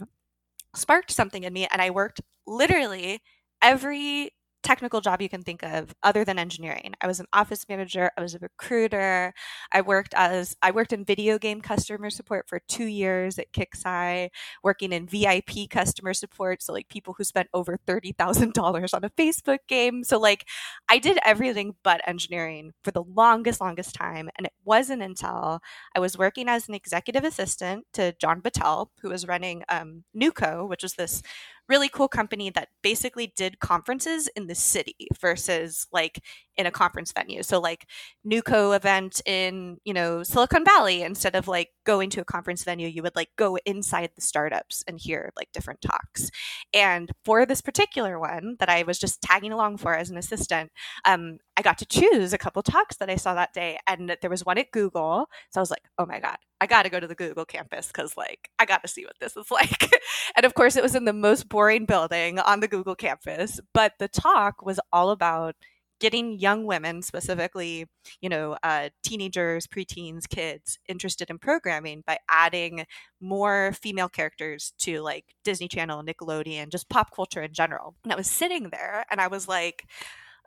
[0.74, 1.66] sparked something in me.
[1.70, 3.20] And I worked literally
[3.62, 6.94] every technical job you can think of other than engineering.
[7.00, 9.32] I was an office manager, I was a recruiter,
[9.72, 14.28] I worked as I worked in video game customer support for 2 years at Kixeye,
[14.62, 19.58] working in VIP customer support, so like people who spent over $30,000 on a Facebook
[19.68, 20.04] game.
[20.04, 20.46] So like
[20.88, 25.60] I did everything but engineering for the longest longest time and it wasn't until
[25.94, 30.68] I was working as an executive assistant to John Battelle, who was running um, NewCo,
[30.68, 31.22] which was this
[31.70, 36.22] really cool company that basically did conferences in the city versus like
[36.60, 37.42] in a conference venue.
[37.42, 37.86] So like
[38.26, 42.86] NewCo event in, you know, Silicon Valley, instead of like going to a conference venue,
[42.86, 46.30] you would like go inside the startups and hear like different talks.
[46.74, 50.70] And for this particular one that I was just tagging along for as an assistant,
[51.06, 53.78] um, I got to choose a couple talks that I saw that day.
[53.86, 55.26] And there was one at Google.
[55.50, 57.88] So I was like, oh my God, I got to go to the Google campus
[57.88, 59.90] because, like, I got to see what this is like.
[60.36, 63.60] and of course, it was in the most boring building on the Google campus.
[63.72, 65.54] But the talk was all about
[66.00, 67.86] getting young women, specifically,
[68.20, 72.86] you know, uh, teenagers, preteens, kids, interested in programming by adding
[73.20, 77.94] more female characters to like Disney Channel, Nickelodeon, just pop culture in general.
[78.02, 79.84] And I was sitting there and I was like,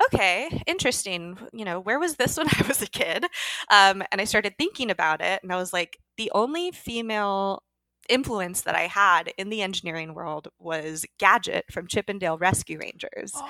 [0.06, 1.38] okay, interesting.
[1.54, 3.26] You know, where was this when I was a kid?
[3.72, 7.63] Um, and I started thinking about it, and I was like, the only female
[8.10, 12.78] influence that I had in the engineering world was Gadget from Chip 'n Dale Rescue
[12.80, 13.32] Rangers.
[13.36, 13.50] Oh,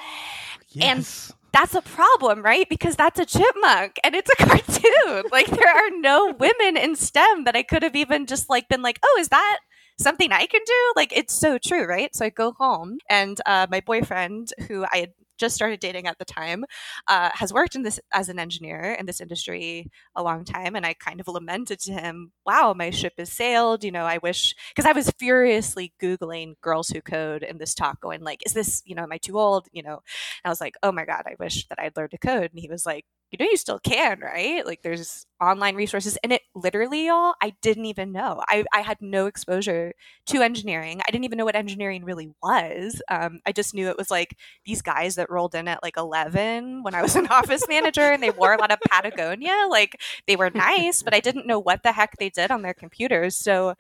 [0.70, 1.32] yes.
[1.32, 2.68] And that's a problem, right?
[2.68, 5.24] Because that's a chipmunk and it's a cartoon.
[5.32, 8.82] like there are no women in STEM that I could have even just like been
[8.82, 9.60] like, "Oh, is that
[10.00, 12.16] something I can do?" Like it's so true, right?
[12.16, 15.14] So I go home and uh, my boyfriend, who I had
[15.44, 16.64] just started dating at the time,
[17.08, 20.76] uh, has worked in this as an engineer in this industry a long time.
[20.76, 23.84] And I kind of lamented to him, wow, my ship has sailed.
[23.84, 28.00] You know, I wish, because I was furiously Googling girls who code in this talk,
[28.02, 29.68] going like, is this, you know, am I too old?
[29.72, 32.18] You know, and I was like, oh my God, I wish that I'd learned to
[32.18, 32.52] code.
[32.52, 36.34] And he was like, you know you still can right like there's online resources and
[36.34, 38.42] it literally y'all i didn't even know.
[38.48, 39.94] I, I had no exposure
[40.28, 41.02] to engineering.
[41.08, 43.02] I didn't even know what engineering really was.
[43.10, 46.84] Um, i just knew it was like these guys that rolled in at like 11
[46.84, 49.68] when i was an office manager and they wore a lot of patagonia.
[49.70, 52.74] Like they were nice but i didn't know what the heck they did on their
[52.74, 53.36] computers.
[53.36, 53.76] So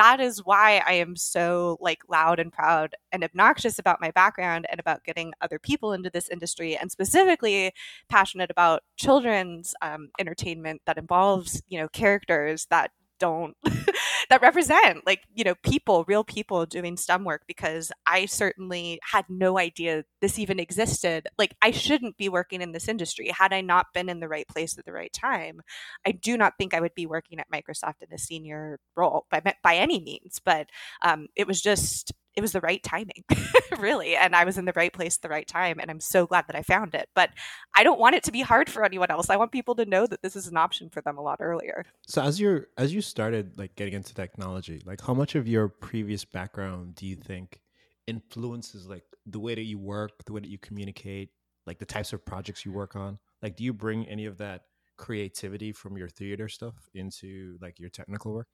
[0.00, 4.66] that is why I am so like loud and proud and obnoxious about my background
[4.70, 7.72] and about getting other people into this industry and specifically
[8.08, 13.54] passionate about children's um, entertainment that involves you know characters that don't
[14.30, 19.24] that represent like you know people real people doing stem work because i certainly had
[19.28, 21.28] no idea this even existed.
[21.38, 23.28] Like i shouldn't be working in this industry.
[23.28, 25.60] Had i not been in the right place at the right time
[26.06, 29.42] i do not think i would be working at microsoft in a senior role by,
[29.62, 30.40] by any means.
[30.44, 30.68] But
[31.02, 33.22] um, it was just it was the right timing,
[33.78, 34.16] really.
[34.16, 35.78] And I was in the right place at the right time.
[35.78, 37.10] And I'm so glad that I found it.
[37.14, 37.30] But
[37.76, 39.28] I don't want it to be hard for anyone else.
[39.28, 41.84] I want people to know that this is an option for them a lot earlier.
[42.06, 45.68] So as you're as you started like getting into technology, like how much of your
[45.68, 47.60] previous background do you think
[48.06, 51.28] influences like the way that you work, the way that you communicate,
[51.66, 53.18] like the types of projects you work on?
[53.42, 54.62] Like do you bring any of that
[54.96, 58.48] creativity from your theater stuff into like your technical work?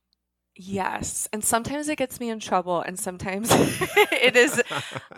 [0.58, 1.28] Yes.
[1.34, 4.62] And sometimes it gets me in trouble, and sometimes it is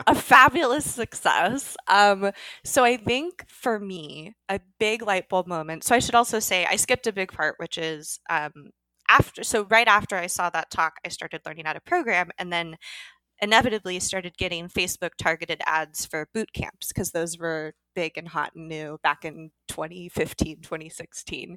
[0.07, 1.77] a fabulous success.
[1.87, 2.33] Um,
[2.64, 5.85] so I think for me, a big light bulb moment.
[5.85, 8.70] So I should also say I skipped a big part, which is um,
[9.09, 9.44] after.
[9.44, 12.77] So right after I saw that talk, I started learning how to program, and then
[13.40, 18.52] inevitably started getting Facebook targeted ads for boot camps because those were big and hot
[18.54, 21.56] and new back in 2015, 2016.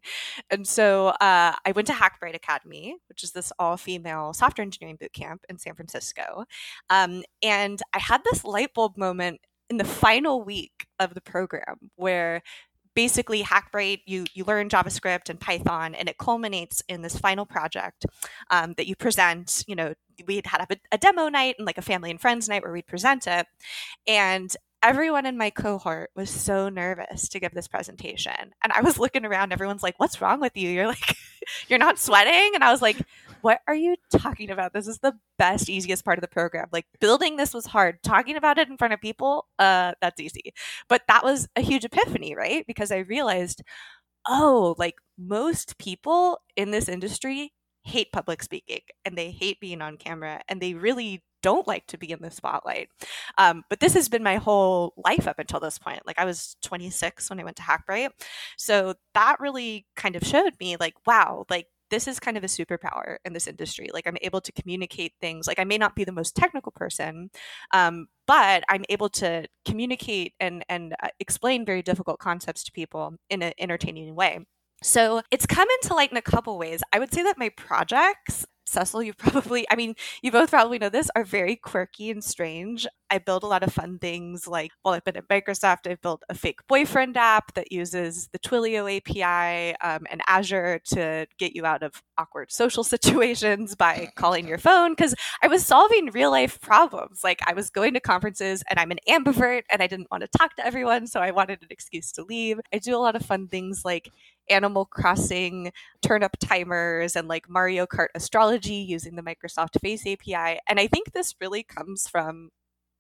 [0.50, 4.98] And so uh, I went to Hackbright Academy, which is this all female software engineering
[5.00, 6.46] boot camp in San Francisco.
[6.90, 11.92] Um, and I had this light bulb moment in the final week of the program
[11.96, 12.42] where
[12.96, 18.06] basically hackbright you you learn javascript and python and it culminates in this final project
[18.50, 19.94] um, that you present you know
[20.28, 22.86] we'd had a, a demo night and like a family and friends night where we'd
[22.86, 23.48] present it
[24.08, 28.98] and everyone in my cohort was so nervous to give this presentation and i was
[28.98, 31.16] looking around everyone's like what's wrong with you you're like
[31.68, 32.98] you're not sweating and i was like
[33.42, 34.74] what are you talking about?
[34.74, 36.68] This is the best, easiest part of the program.
[36.72, 38.02] Like building this was hard.
[38.04, 40.54] Talking about it in front of people, uh, that's easy.
[40.88, 42.66] But that was a huge epiphany, right?
[42.68, 43.64] Because I realized,
[44.28, 47.54] oh, like most people in this industry
[47.84, 51.98] hate public speaking and they hate being on camera and they really don't like to
[51.98, 52.90] be in the spotlight.
[53.38, 56.06] Um, but this has been my whole life up until this point.
[56.06, 58.10] Like I was 26 when I went to Hackbright.
[58.58, 62.48] So that really kind of showed me like, wow, like this is kind of a
[62.48, 63.90] superpower in this industry.
[63.94, 65.46] Like I'm able to communicate things.
[65.46, 67.30] Like I may not be the most technical person,
[67.72, 73.16] um, but I'm able to communicate and and uh, explain very difficult concepts to people
[73.30, 74.40] in an entertaining way.
[74.84, 76.82] So it's come into light in a couple ways.
[76.92, 80.90] I would say that my projects Cecil, you probably, I mean, you both probably know
[80.90, 82.88] this, are very quirky and strange.
[83.10, 86.24] I build a lot of fun things like, well, I've been at Microsoft, I've built
[86.30, 91.66] a fake boyfriend app that uses the Twilio API um, and Azure to get you
[91.66, 94.94] out of awkward social situations by calling your phone.
[94.94, 95.14] Because
[95.44, 97.22] I was solving real life problems.
[97.22, 100.38] Like, I was going to conferences and I'm an ambivert and I didn't want to
[100.38, 101.06] talk to everyone.
[101.08, 102.62] So I wanted an excuse to leave.
[102.74, 104.10] I do a lot of fun things like
[104.52, 105.72] Animal Crossing
[106.02, 110.60] turn up timers and like Mario Kart astrology using the Microsoft Face API.
[110.68, 112.50] And I think this really comes from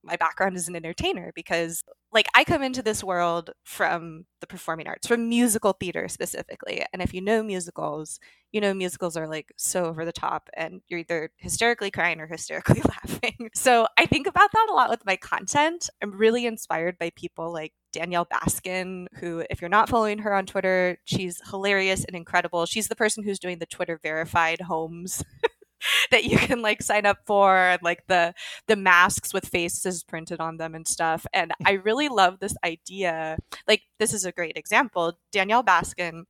[0.03, 4.87] my background as an entertainer because like I come into this world from the performing
[4.87, 6.83] arts, from musical theater specifically.
[6.91, 8.19] And if you know musicals,
[8.51, 12.27] you know musicals are like so over the top and you're either hysterically crying or
[12.27, 13.49] hysterically laughing.
[13.53, 15.89] So I think about that a lot with my content.
[16.01, 20.45] I'm really inspired by people like Danielle Baskin, who, if you're not following her on
[20.45, 22.65] Twitter, she's hilarious and incredible.
[22.65, 25.23] She's the person who's doing the Twitter verified homes
[26.11, 28.33] that you can like sign up for and like the
[28.67, 31.25] the masks with faces printed on them and stuff.
[31.33, 33.37] And i really love this idea.
[33.67, 35.17] Like this is a great example.
[35.31, 36.23] Danielle baskin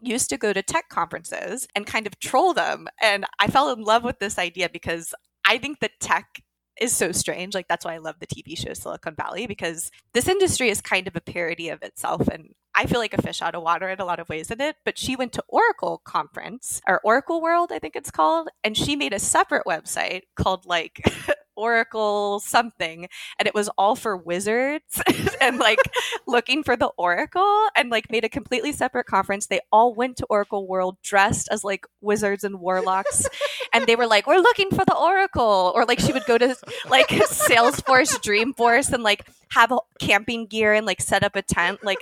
[0.00, 2.88] used to go to tech conferences and kind of troll them.
[3.00, 6.42] And i fell in love with this idea because i think that tech
[6.80, 7.54] is so strange.
[7.54, 11.06] Like that's why I love the TV show Silicon Valley because this industry is kind
[11.06, 14.00] of a parody of itself and I feel like a fish out of water in
[14.00, 17.70] a lot of ways in it, but she went to Oracle conference or Oracle World,
[17.72, 21.02] I think it's called, and she made a separate website called like
[21.56, 23.08] Oracle something,
[23.38, 25.02] and it was all for wizards
[25.40, 25.78] and like
[26.26, 29.46] looking for the Oracle, and like made a completely separate conference.
[29.46, 33.28] They all went to Oracle World dressed as like wizards and warlocks,
[33.72, 36.56] and they were like, "We're looking for the Oracle," or like she would go to
[36.88, 41.84] like Salesforce, Dreamforce, and like have camping gear and like set up a tent.
[41.84, 41.98] Like,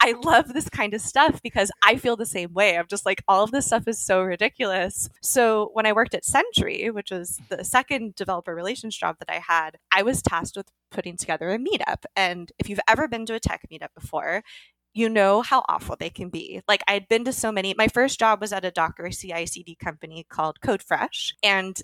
[0.00, 2.78] I love this kind of stuff because I feel the same way.
[2.78, 5.08] I'm just like, all of this stuff is so ridiculous.
[5.20, 9.42] So when I worked at Sentry, which was the second developer relations job that I
[9.46, 12.04] had, I was tasked with putting together a meetup.
[12.14, 14.42] And if you've ever been to a tech meetup before,
[14.94, 16.60] you know how awful they can be.
[16.68, 17.74] Like I had been to so many.
[17.76, 21.80] My first job was at a Docker CI/CD company called CodeFresh, and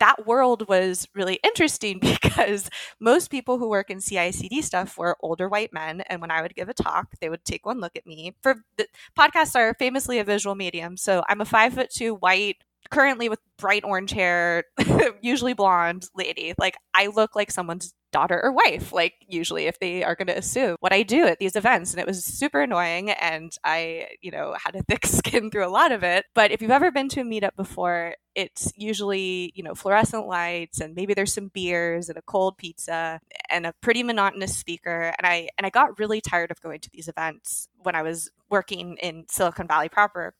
[0.00, 5.48] that world was really interesting because most people who work in CI/CD stuff were older
[5.48, 8.06] white men, and when I would give a talk, they would take one look at
[8.06, 8.34] me.
[8.42, 8.86] For the
[9.18, 12.56] podcasts are famously a visual medium, so I'm a five foot two white
[12.90, 14.64] currently with bright orange hair,
[15.20, 16.54] usually blonde lady.
[16.58, 20.36] Like I look like someone's daughter or wife, like usually if they are going to
[20.36, 21.92] assume what I do at these events.
[21.92, 23.10] And it was super annoying.
[23.10, 26.24] And I, you know, had a thick skin through a lot of it.
[26.34, 30.80] But if you've ever been to a meetup before, it's usually, you know, fluorescent lights
[30.80, 35.12] and maybe there's some beers and a cold pizza and a pretty monotonous speaker.
[35.18, 38.30] And I and I got really tired of going to these events when I was
[38.48, 40.34] working in Silicon Valley proper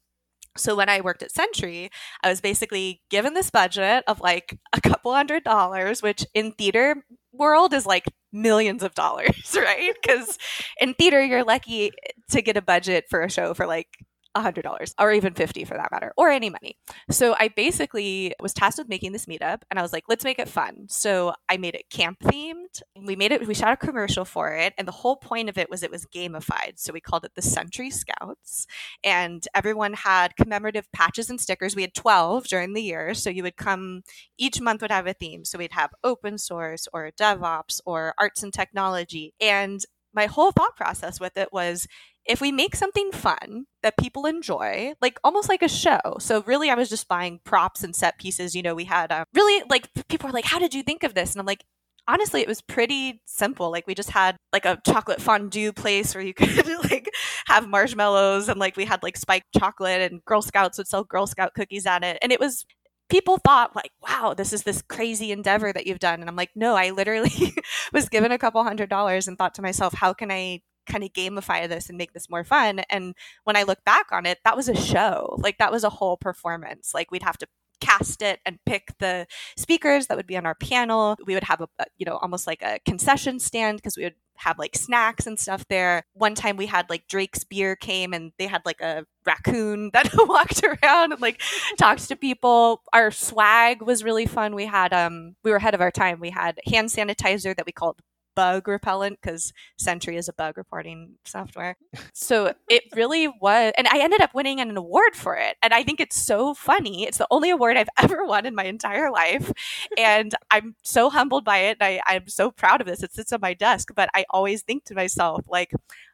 [0.56, 1.90] so when I worked at Sentry,
[2.24, 7.04] I was basically given this budget of like a couple hundred dollars, which in theater
[7.32, 9.94] world is like millions of dollars, right?
[10.02, 10.38] Because
[10.80, 11.92] in theater, you're lucky
[12.30, 13.88] to get a budget for a show for like
[14.36, 16.76] $100 or even 50 for that matter or any money.
[17.10, 20.38] So i basically was tasked with making this meetup and i was like let's make
[20.38, 20.86] it fun.
[20.88, 22.82] So i made it camp themed.
[22.96, 25.68] We made it we shot a commercial for it and the whole point of it
[25.70, 26.78] was it was gamified.
[26.78, 28.66] So we called it the Sentry Scouts
[29.02, 31.74] and everyone had commemorative patches and stickers.
[31.74, 34.02] We had 12 during the year so you would come
[34.38, 35.44] each month would have a theme.
[35.44, 40.76] So we'd have open source or devops or arts and technology and my whole thought
[40.76, 41.86] process with it was
[42.30, 46.00] if we make something fun that people enjoy, like almost like a show.
[46.20, 48.54] So really, I was just buying props and set pieces.
[48.54, 51.14] You know, we had uh, really like people were like, "How did you think of
[51.14, 51.64] this?" And I'm like,
[52.06, 53.70] honestly, it was pretty simple.
[53.70, 57.10] Like we just had like a chocolate fondue place where you could like
[57.46, 61.26] have marshmallows and like we had like spiked chocolate and Girl Scouts would sell Girl
[61.26, 62.18] Scout cookies at it.
[62.22, 62.64] And it was
[63.08, 66.20] people thought like, wow, this is this crazy endeavor that you've done.
[66.20, 67.54] And I'm like, no, I literally
[67.92, 71.12] was given a couple hundred dollars and thought to myself, how can I kind of
[71.12, 72.80] gamify this and make this more fun.
[72.90, 73.14] And
[73.44, 75.36] when I look back on it, that was a show.
[75.38, 76.92] Like that was a whole performance.
[76.94, 77.46] Like we'd have to
[77.80, 79.26] cast it and pick the
[79.56, 81.16] speakers that would be on our panel.
[81.24, 84.58] We would have a, you know, almost like a concession stand because we would have
[84.58, 86.04] like snacks and stuff there.
[86.14, 90.10] One time we had like Drake's beer came and they had like a raccoon that
[90.14, 91.42] walked around and like
[91.78, 92.82] talked to people.
[92.92, 94.54] Our swag was really fun.
[94.54, 96.20] We had um we were ahead of our time.
[96.20, 98.00] We had hand sanitizer that we called
[98.40, 101.76] bug repellent because Sentry is a bug reporting software.
[102.14, 105.56] So it really was, and I ended up winning an award for it.
[105.62, 107.04] And I think it's so funny.
[107.04, 109.52] It's the only award I've ever won in my entire life.
[109.96, 111.78] And I'm so humbled by it.
[111.80, 113.02] I, I'm so proud of this.
[113.02, 115.72] It sits on my desk, but I always think to myself, like,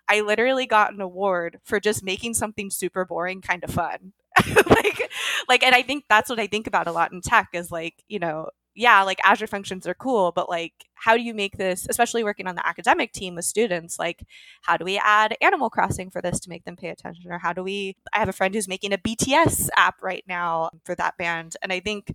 [0.09, 4.12] I literally got an award for just making something super boring kind of fun.
[4.70, 5.11] like
[5.49, 8.05] like and I think that's what I think about a lot in tech is like,
[8.09, 11.87] you know, yeah, like Azure functions are cool, but like, how do you make this,
[11.89, 14.24] especially working on the academic team with students, like,
[14.62, 17.33] how do we add Animal Crossing for this to make them pay attention?
[17.33, 20.70] Or how do we, I have a friend who's making a BTS app right now
[20.85, 21.57] for that band.
[21.62, 22.14] And I think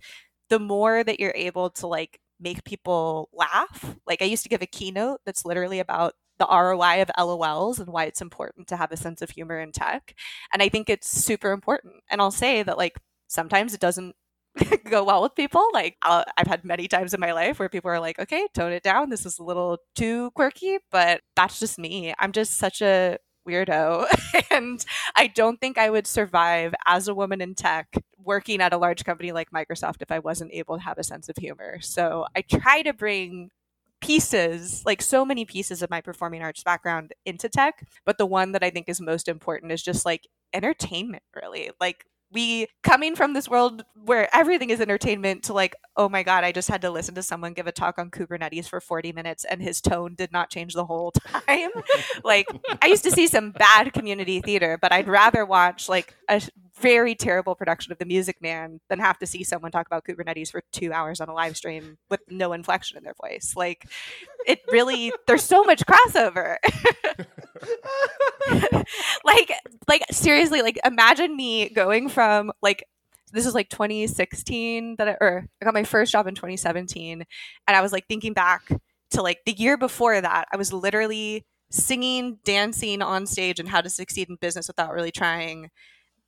[0.49, 4.61] the more that you're able to like make people laugh, like, I used to give
[4.61, 8.91] a keynote that's literally about the ROI of LOLs and why it's important to have
[8.91, 10.15] a sense of humor in tech.
[10.53, 11.95] And I think it's super important.
[12.09, 12.97] And I'll say that, like,
[13.27, 14.15] sometimes it doesn't
[14.89, 15.65] go well with people.
[15.73, 18.71] Like i have had many times in my life where people are like, "Okay, tone
[18.73, 19.09] it down.
[19.09, 22.13] This is a little too quirky," but that's just me.
[22.19, 24.05] I'm just such a weirdo,
[24.51, 24.83] and
[25.15, 27.87] I don't think I would survive as a woman in tech
[28.23, 31.27] working at a large company like Microsoft if I wasn't able to have a sense
[31.29, 31.79] of humor.
[31.81, 33.49] So I try to bring
[34.01, 38.51] pieces, like so many pieces of my performing arts background into tech, but the one
[38.53, 41.71] that I think is most important is just like entertainment really.
[41.79, 46.43] Like we coming from this world where everything is entertainment to like oh my god
[46.43, 49.45] i just had to listen to someone give a talk on kubernetes for 40 minutes
[49.45, 51.69] and his tone did not change the whole time.
[52.23, 52.47] Like
[52.81, 56.41] i used to see some bad community theater but i'd rather watch like a
[56.81, 60.51] very terrible production of the music man than have to see someone talk about kubernetes
[60.51, 63.53] for two hours on a live stream with no inflection in their voice.
[63.55, 63.85] Like
[64.47, 66.57] it really there's so much crossover.
[69.23, 69.51] Like
[69.87, 72.83] like seriously like imagine me going from like
[73.33, 77.23] this is like 2016 that I, or I got my first job in 2017
[77.67, 78.63] and I was like thinking back
[79.11, 83.81] to like the year before that I was literally singing dancing on stage and how
[83.81, 85.69] to succeed in business without really trying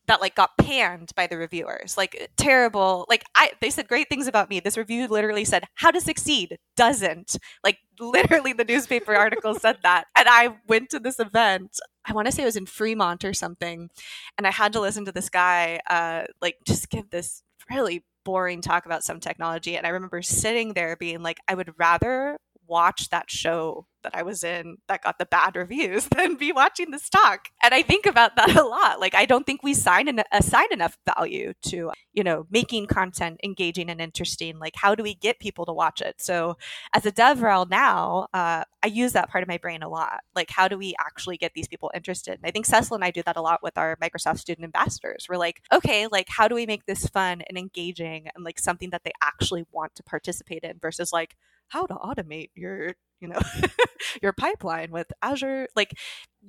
[0.08, 1.98] that like got panned by the reviewers.
[1.98, 4.60] Like terrible like i they said great things about me.
[4.60, 10.06] This review literally said how to succeed doesn't like literally the newspaper article said that.
[10.18, 13.34] And i went to this event i want to say it was in fremont or
[13.34, 13.90] something
[14.38, 18.62] and i had to listen to this guy uh like just give this really boring
[18.62, 19.76] talk about some technology.
[19.78, 22.38] And i remember sitting there being like i would rather
[22.68, 26.92] watch that show that I was in that got the bad reviews than be watching
[26.92, 27.50] this talk.
[27.62, 29.00] And I think about that a lot.
[29.00, 33.40] Like I don't think we sign an, assign enough value to, you know, making content
[33.44, 34.60] engaging and interesting.
[34.60, 36.22] Like how do we get people to watch it?
[36.22, 36.58] So
[36.94, 40.22] as a DevRel now, uh, I use that part of my brain a lot.
[40.36, 42.34] Like how do we actually get these people interested?
[42.34, 45.28] And I think Cecil and I do that a lot with our Microsoft student ambassadors.
[45.30, 48.90] We're like, okay, like how do we make this fun and engaging and like something
[48.92, 51.36] that they actually want to participate in versus like
[51.70, 53.40] how to automate your you know
[54.22, 55.98] your pipeline with azure like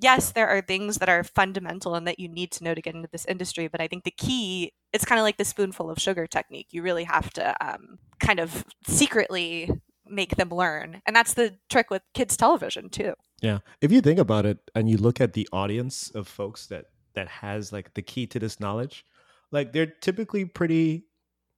[0.03, 2.95] yes there are things that are fundamental and that you need to know to get
[2.95, 5.99] into this industry but i think the key it's kind of like the spoonful of
[5.99, 6.69] sugar technique.
[6.71, 9.69] You really have to um, kind of secretly
[10.07, 13.15] make them learn and that's the trick with kids television too.
[13.43, 13.59] Yeah.
[13.81, 17.27] If you think about it and you look at the audience of folks that that
[17.29, 19.05] has like the key to this knowledge
[19.51, 21.07] like they're typically pretty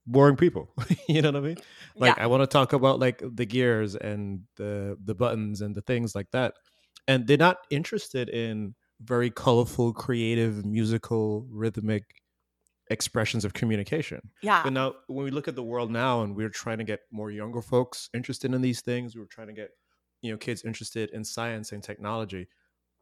[0.07, 0.73] boring people.
[1.09, 1.57] you know what I mean?
[1.97, 2.25] Like yeah.
[2.25, 6.15] I want to talk about like the gears and the the buttons and the things
[6.15, 6.55] like that.
[7.09, 12.05] And they're not interested in very colorful, creative, musical, rhythmic
[12.89, 14.21] expressions of communication.
[14.43, 14.63] Yeah.
[14.63, 17.31] But now when we look at the world now and we're trying to get more
[17.31, 19.71] younger folks interested in these things, we're trying to get,
[20.23, 22.49] you know, kids interested in science and technology.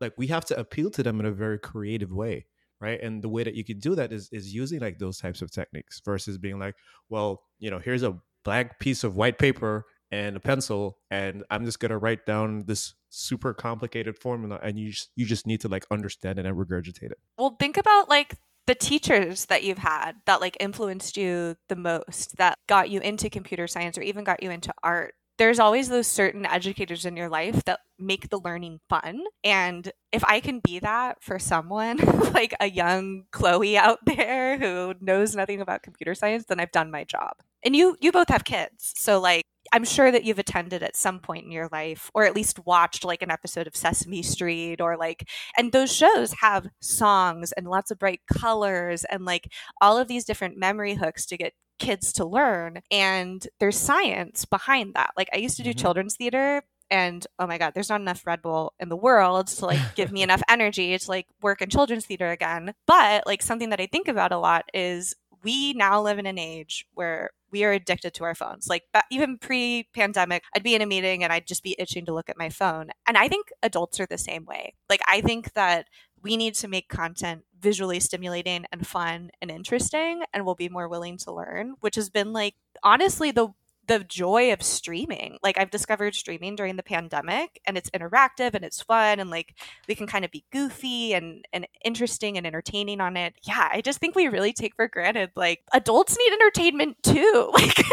[0.00, 2.46] Like we have to appeal to them in a very creative way
[2.84, 3.00] right?
[3.02, 5.50] And the way that you could do that is is using like those types of
[5.50, 6.74] techniques versus being like
[7.08, 11.64] well you know here's a blank piece of white paper and a pencil and i'm
[11.64, 15.60] just going to write down this super complicated formula and you just you just need
[15.60, 17.18] to like understand it and regurgitate it.
[17.38, 22.36] Well think about like the teachers that you've had that like influenced you the most
[22.36, 26.06] that got you into computer science or even got you into art there's always those
[26.06, 29.24] certain educators in your life that make the learning fun.
[29.42, 31.96] And if I can be that for someone
[32.32, 36.90] like a young Chloe out there who knows nothing about computer science, then I've done
[36.90, 37.32] my job.
[37.64, 38.92] And you you both have kids.
[38.96, 42.34] So like I'm sure that you've attended at some point in your life or at
[42.34, 47.52] least watched like an episode of Sesame Street or like and those shows have songs
[47.52, 51.54] and lots of bright colors and like all of these different memory hooks to get
[51.78, 55.10] kids to learn and there's science behind that.
[55.16, 55.80] Like i used to do Mhm.
[55.80, 59.66] children's theater and oh my god there's not enough red bull in the world to
[59.66, 62.74] like give me enough energy to like work in children's theater again.
[62.86, 66.38] But like something that i think about a lot is we now live in an
[66.38, 68.66] age where we are addicted to our phones.
[68.68, 72.28] Like even pre-pandemic i'd be in a meeting and i'd just be itching to look
[72.28, 72.90] at my phone.
[73.06, 74.74] And i think adults are the same way.
[74.88, 75.86] Like i think that
[76.24, 80.88] we need to make content visually stimulating and fun and interesting and we'll be more
[80.88, 83.48] willing to learn which has been like honestly the
[83.86, 85.38] the joy of streaming.
[85.42, 89.54] Like i've discovered streaming during the pandemic and it's interactive and it's fun and like
[89.88, 93.34] we can kind of be goofy and and interesting and entertaining on it.
[93.42, 97.52] Yeah i just think we really take for granted like adults need entertainment too.
[97.64, 97.84] Like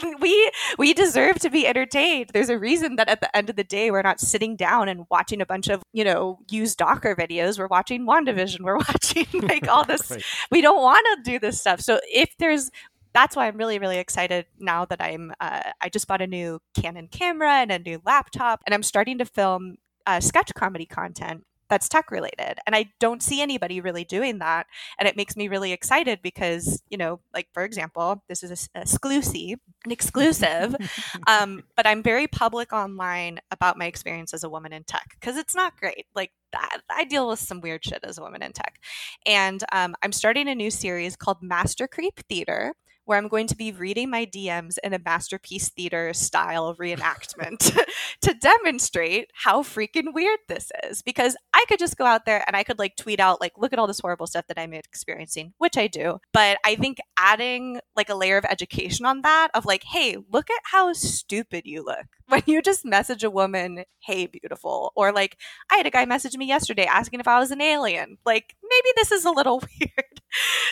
[0.20, 2.30] we we deserve to be entertained.
[2.32, 5.06] There's a reason that at the end of the day we're not sitting down and
[5.10, 7.58] watching a bunch of you know used docker videos.
[7.58, 8.60] We're watching wandavision.
[8.60, 10.10] We're watching like all this.
[10.10, 10.24] Right.
[10.50, 11.80] we don't want to do this stuff.
[11.80, 12.70] So if there's
[13.12, 15.32] that's why I'm really, really excited now that I'm.
[15.40, 19.18] Uh, I just bought a new Canon camera and a new laptop, and I'm starting
[19.18, 22.58] to film uh, sketch comedy content that's tech related.
[22.66, 24.66] And I don't see anybody really doing that,
[24.98, 28.78] and it makes me really excited because you know, like for example, this is a,
[28.78, 30.76] a exclusive, an exclusive.
[31.26, 35.36] um, but I'm very public online about my experience as a woman in tech because
[35.36, 36.06] it's not great.
[36.14, 38.80] Like that, I deal with some weird shit as a woman in tech,
[39.24, 42.74] and um, I'm starting a new series called Master Creep Theater
[43.10, 47.76] where I'm going to be reading my DMs in a masterpiece theater style reenactment
[48.20, 51.02] to demonstrate how freaking weird this is.
[51.02, 53.72] Because I could just go out there and I could like tweet out, like, look
[53.72, 56.20] at all this horrible stuff that I'm experiencing, which I do.
[56.32, 60.48] But I think adding like a layer of education on that, of like, hey, look
[60.48, 64.92] at how stupid you look when you just message a woman, hey, beautiful.
[64.94, 65.36] Or like,
[65.68, 68.18] I had a guy message me yesterday asking if I was an alien.
[68.24, 70.20] Like, maybe this is a little weird.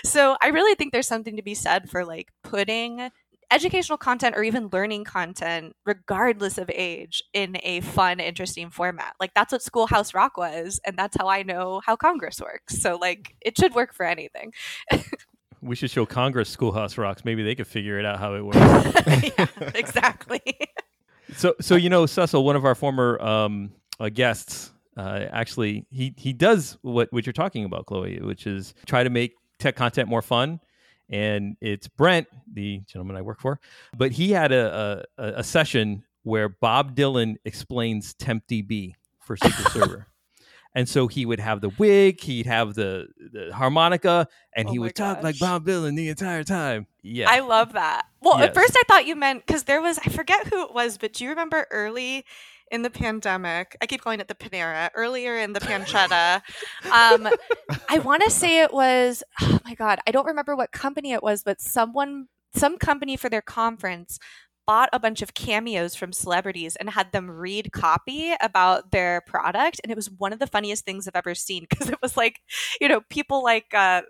[0.04, 3.10] So I really think there's something to be said for like putting
[3.50, 9.14] educational content or even learning content, regardless of age, in a fun, interesting format.
[9.18, 12.80] Like that's what Schoolhouse Rock was, and that's how I know how Congress works.
[12.80, 14.52] So like it should work for anything.
[15.60, 17.24] We should show Congress Schoolhouse Rocks.
[17.24, 18.56] Maybe they could figure it out how it works.
[19.38, 20.40] yeah, exactly.
[21.36, 26.12] so, so you know, Cecil, one of our former um, uh, guests, uh, actually, he
[26.16, 30.08] he does what what you're talking about, Chloe, which is try to make tech content
[30.08, 30.60] more fun.
[31.08, 33.60] And it's Brent, the gentleman I work for,
[33.96, 40.06] but he had a a, a session where Bob Dylan explains TempDB for SQL Server.
[40.74, 44.78] And so he would have the wig, he'd have the, the harmonica, and Oh he
[44.78, 45.38] would talk like.
[45.38, 46.86] Bob Dylan the entire time.
[47.02, 47.30] Yeah.
[47.30, 48.04] I love that.
[48.20, 48.48] Well, Yes.
[48.48, 51.14] at first I thought you meant because there was I forget who it was, but
[51.14, 52.24] do you remember early
[52.70, 53.76] in the pandemic?
[53.80, 54.90] I keep calling it the Panera.
[54.94, 56.42] Earlier in the pancetta,
[56.86, 57.28] um,
[57.88, 59.22] I want to say it was.
[59.50, 63.28] Oh my god, I don't remember what company it was, but someone, some company for
[63.28, 64.18] their conference.
[64.66, 69.80] Bought a bunch of cameos from celebrities and had them read copy about their product.
[69.82, 72.40] And it was one of the funniest things I've ever seen because it was like,
[72.78, 74.02] you know, people like, uh,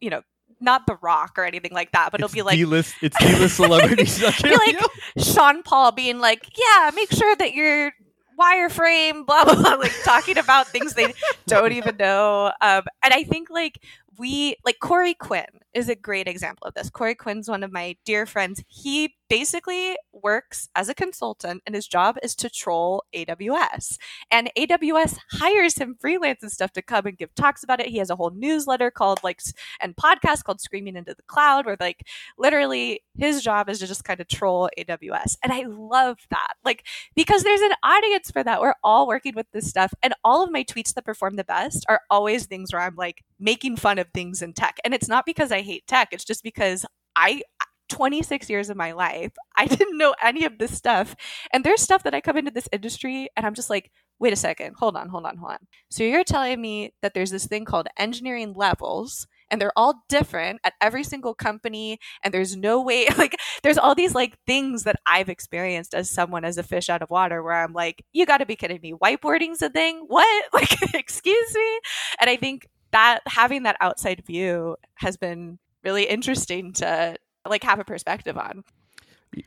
[0.00, 0.22] you know,
[0.60, 3.56] not The Rock or anything like that, but it's it'll be like D-list, it's D-list
[3.56, 4.18] celebrities.
[4.42, 4.78] be like.
[5.18, 7.92] Sean Paul being like, yeah, make sure that your
[8.38, 11.14] wireframe, blah blah blah, like talking about things they
[11.46, 12.52] don't even know.
[12.60, 13.80] Um, and I think like
[14.18, 16.90] we like Corey Quinn is a great example of this.
[16.90, 18.62] Corey Quinn's one of my dear friends.
[18.66, 23.98] He basically works as a consultant and his job is to troll AWS.
[24.30, 27.88] And AWS hires him freelance and stuff to come and give talks about it.
[27.88, 29.40] He has a whole newsletter called like
[29.80, 32.04] and podcast called Screaming into the Cloud where like
[32.38, 35.36] literally his job is to just kind of troll AWS.
[35.44, 36.54] And I love that.
[36.64, 38.60] Like because there's an audience for that.
[38.60, 39.92] We're all working with this stuff.
[40.02, 43.22] And all of my tweets that perform the best are always things where I'm like
[43.38, 44.78] making fun of things in tech.
[44.84, 46.84] And it's not because I hate tech, it's just because
[47.16, 47.42] I
[47.88, 51.14] 26 years of my life, I didn't know any of this stuff.
[51.52, 54.36] And there's stuff that I come into this industry and I'm just like, wait a
[54.36, 55.58] second, hold on, hold on, hold on.
[55.90, 60.60] So you're telling me that there's this thing called engineering levels and they're all different
[60.64, 64.96] at every single company and there's no way like there's all these like things that
[65.06, 68.38] I've experienced as someone as a fish out of water where I'm like, you got
[68.38, 68.92] to be kidding me.
[68.92, 70.04] Whiteboarding's a thing?
[70.06, 70.44] What?
[70.58, 71.80] Like excuse me?
[72.20, 77.16] And I think that having that outside view has been really interesting to
[77.46, 78.64] like have a perspective on.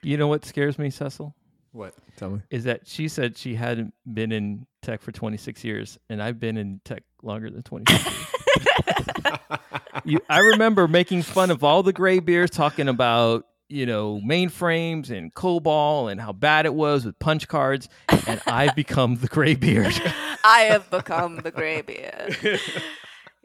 [0.03, 1.35] You know what scares me, Cecil?
[1.71, 1.93] What?
[2.17, 2.41] Tell me.
[2.49, 6.57] Is that she said she hadn't been in tech for 26 years, and I've been
[6.57, 9.37] in tech longer than 26 years.
[10.03, 15.09] you, I remember making fun of all the gray beers talking about, you know, mainframes
[15.09, 17.87] and COBOL and how bad it was with punch cards,
[18.27, 19.93] and I've become the gray beard.
[20.43, 22.37] I have become the gray beard.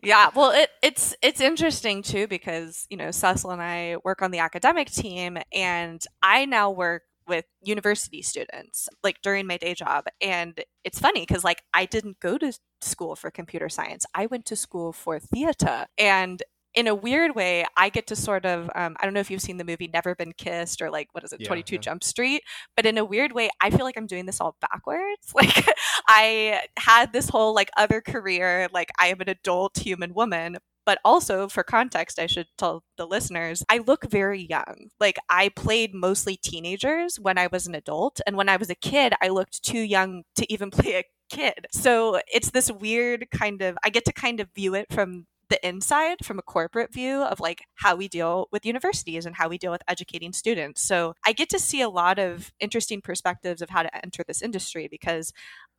[0.02, 4.30] yeah, well, it, it's it's interesting too because you know Cecil and I work on
[4.30, 10.04] the academic team, and I now work with university students like during my day job.
[10.20, 14.06] And it's funny because like i didn't go to school for computer science.
[14.14, 15.86] I went to school for theater.
[15.98, 16.42] And
[16.76, 19.40] in a weird way, I get to sort of, um, I don't know if you've
[19.40, 21.80] seen the movie Never Been Kissed or like, what is it, yeah, 22 yeah.
[21.80, 22.42] Jump Street?
[22.76, 25.32] But in a weird way, I feel like I'm doing this all backwards.
[25.34, 25.68] Like,
[26.08, 30.58] I had this whole like other career, like, I am an adult human woman.
[30.86, 34.90] But also, for context, I should tell the listeners, I look very young.
[35.00, 38.20] Like, I played mostly teenagers when I was an adult.
[38.26, 41.66] And when I was a kid, I looked too young to even play a kid.
[41.72, 45.66] So it's this weird kind of, I get to kind of view it from the
[45.66, 49.58] inside from a corporate view of like how we deal with universities and how we
[49.58, 50.82] deal with educating students.
[50.82, 54.42] So I get to see a lot of interesting perspectives of how to enter this
[54.42, 55.32] industry because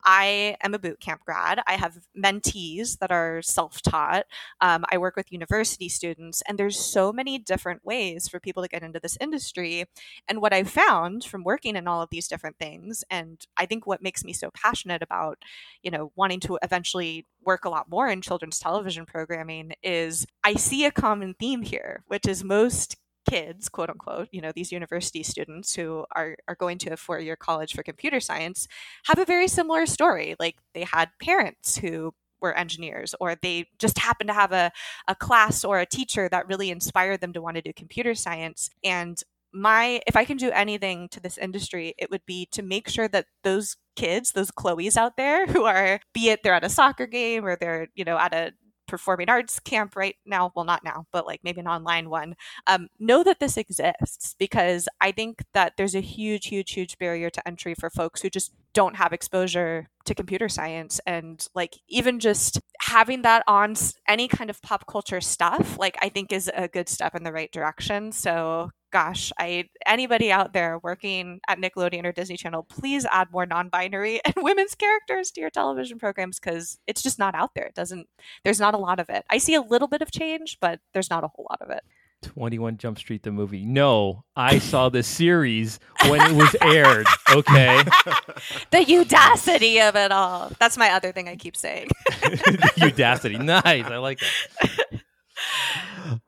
[0.04, 1.60] I am a boot camp grad.
[1.66, 4.24] I have mentees that are self taught.
[4.60, 8.68] Um, I work with university students, and there's so many different ways for people to
[8.68, 9.86] get into this industry.
[10.28, 13.86] And what I've found from working in all of these different things, and I think
[13.86, 15.38] what makes me so passionate about,
[15.82, 20.54] you know, wanting to eventually work a lot more in children's television programming is I
[20.54, 22.96] see a common theme here, which is most
[23.28, 27.18] kids, quote unquote, you know, these university students who are, are going to a four
[27.20, 28.66] year college for computer science
[29.06, 30.36] have a very similar story.
[30.38, 34.70] Like they had parents who were engineers or they just happened to have a,
[35.08, 38.70] a class or a teacher that really inspired them to want to do computer science.
[38.84, 39.22] And
[39.52, 43.08] my if I can do anything to this industry, it would be to make sure
[43.08, 47.06] that those kids, those Chloe's out there who are, be it they're at a soccer
[47.06, 48.52] game or they're, you know, at a
[48.88, 52.34] performing arts camp right now well not now but like maybe an online one
[52.66, 57.30] um, know that this exists because i think that there's a huge huge huge barrier
[57.30, 62.20] to entry for folks who just don't have exposure to computer science and like even
[62.20, 63.74] just having that on
[64.06, 67.32] any kind of pop culture stuff like i think is a good step in the
[67.32, 68.12] right direction.
[68.12, 73.46] So gosh, I anybody out there working at Nickelodeon or Disney Channel, please add more
[73.46, 77.66] non-binary and women's characters to your television programs because it's just not out there.
[77.66, 78.08] It doesn't.
[78.44, 79.24] There's not a lot of it.
[79.30, 81.82] I see a little bit of change, but there's not a whole lot of it.
[82.22, 83.64] 21 Jump Street the movie.
[83.64, 87.06] No, I saw the series when it was aired.
[87.30, 87.82] Okay.
[88.70, 90.50] the audacity of it all.
[90.58, 91.88] That's my other thing I keep saying.
[92.22, 93.38] the audacity.
[93.38, 93.84] Nice.
[93.84, 94.18] I like
[94.60, 94.87] that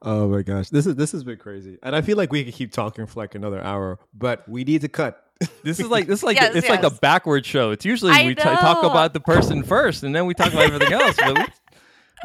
[0.02, 2.54] oh my gosh, this is this has been crazy, and I feel like we could
[2.54, 5.24] keep talking for like another hour, but we need to cut.
[5.62, 6.82] This is like this is like yes, it's yes.
[6.82, 7.70] like a backward show.
[7.70, 10.64] It's usually I we t- talk about the person first, and then we talk about
[10.64, 11.16] everything else.
[11.16, 11.44] But we,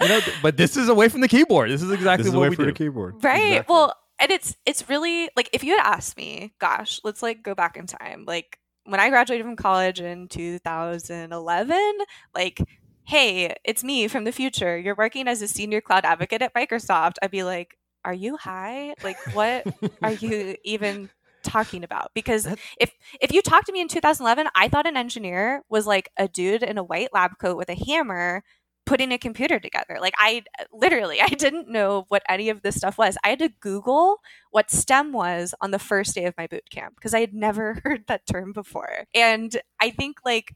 [0.02, 1.70] you know, but this is away from the keyboard.
[1.70, 2.66] This is exactly this is what we do.
[2.66, 3.38] the keyboard, right?
[3.38, 3.74] Exactly.
[3.74, 7.56] Well, and it's it's really like if you had asked me, gosh, let's like go
[7.56, 11.98] back in time, like when I graduated from college in 2011,
[12.34, 12.62] like
[13.06, 14.78] hey, it's me from the future.
[14.78, 17.14] You're working as a senior cloud advocate at Microsoft.
[17.22, 18.96] I'd be like, are you high?
[19.04, 19.66] Like, what
[20.02, 21.10] are you even
[21.44, 22.12] talking about?
[22.14, 22.48] Because
[22.80, 22.92] if
[23.22, 26.64] if you talked to me in 2011, I thought an engineer was like a dude
[26.64, 28.44] in a white lab coat with a hammer
[28.86, 29.98] putting a computer together.
[30.00, 33.18] Like I literally I didn't know what any of this stuff was.
[33.24, 34.18] I had to Google
[34.52, 37.82] what STEM was on the first day of my boot camp because I had never
[37.84, 39.06] heard that term before.
[39.14, 40.56] And I think like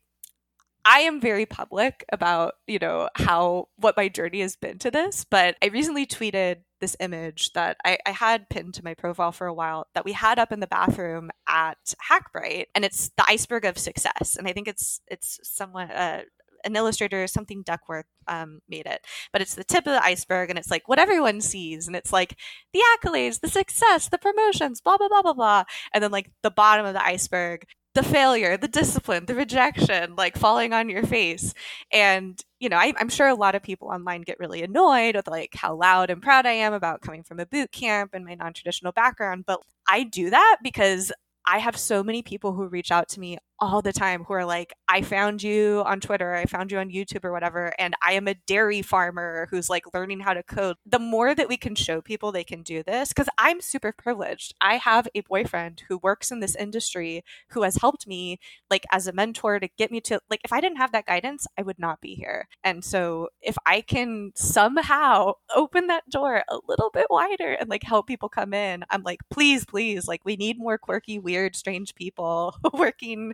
[0.86, 5.26] I am very public about, you know, how what my journey has been to this,
[5.30, 9.48] but I recently tweeted this image that I, I, had pinned to my profile for
[9.48, 13.66] a while that we had up in the bathroom at Hackbright, and it's the iceberg
[13.66, 14.38] of success.
[14.38, 16.22] And I think it's it's somewhat uh,
[16.64, 20.58] an illustrator, something Duckworth um, made it, but it's the tip of the iceberg, and
[20.58, 22.38] it's like what everyone sees, and it's like
[22.74, 25.64] the accolades, the success, the promotions, blah blah blah blah blah,
[25.94, 27.66] and then like the bottom of the iceberg
[27.96, 31.54] the failure, the discipline, the rejection, like falling on your face.
[31.92, 35.28] And, you know, I, am sure a lot of people online get really annoyed with
[35.28, 38.36] like how loud and proud I am about coming from a boot camp and my
[38.36, 39.46] non traditional background.
[39.48, 41.12] But I do that because
[41.48, 44.46] I have so many people who reach out to me all the time who are
[44.46, 48.14] like, I found you on Twitter, I found you on YouTube or whatever, and I
[48.14, 50.78] am a dairy farmer who's like learning how to code.
[50.86, 54.54] The more that we can show people they can do this, because I'm super privileged.
[54.62, 58.40] I have a boyfriend who works in this industry who has helped me,
[58.70, 61.46] like, as a mentor to get me to, like, if I didn't have that guidance,
[61.58, 62.48] I would not be here.
[62.64, 67.84] And so if I can somehow open that door a little bit wider and like
[67.84, 71.96] help people come in, I'm like, please, please, like, we need more quirky, weird, strange
[71.96, 73.34] people working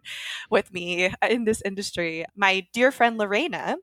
[0.49, 2.25] with me in this industry.
[2.35, 3.77] My dear friend Lorena,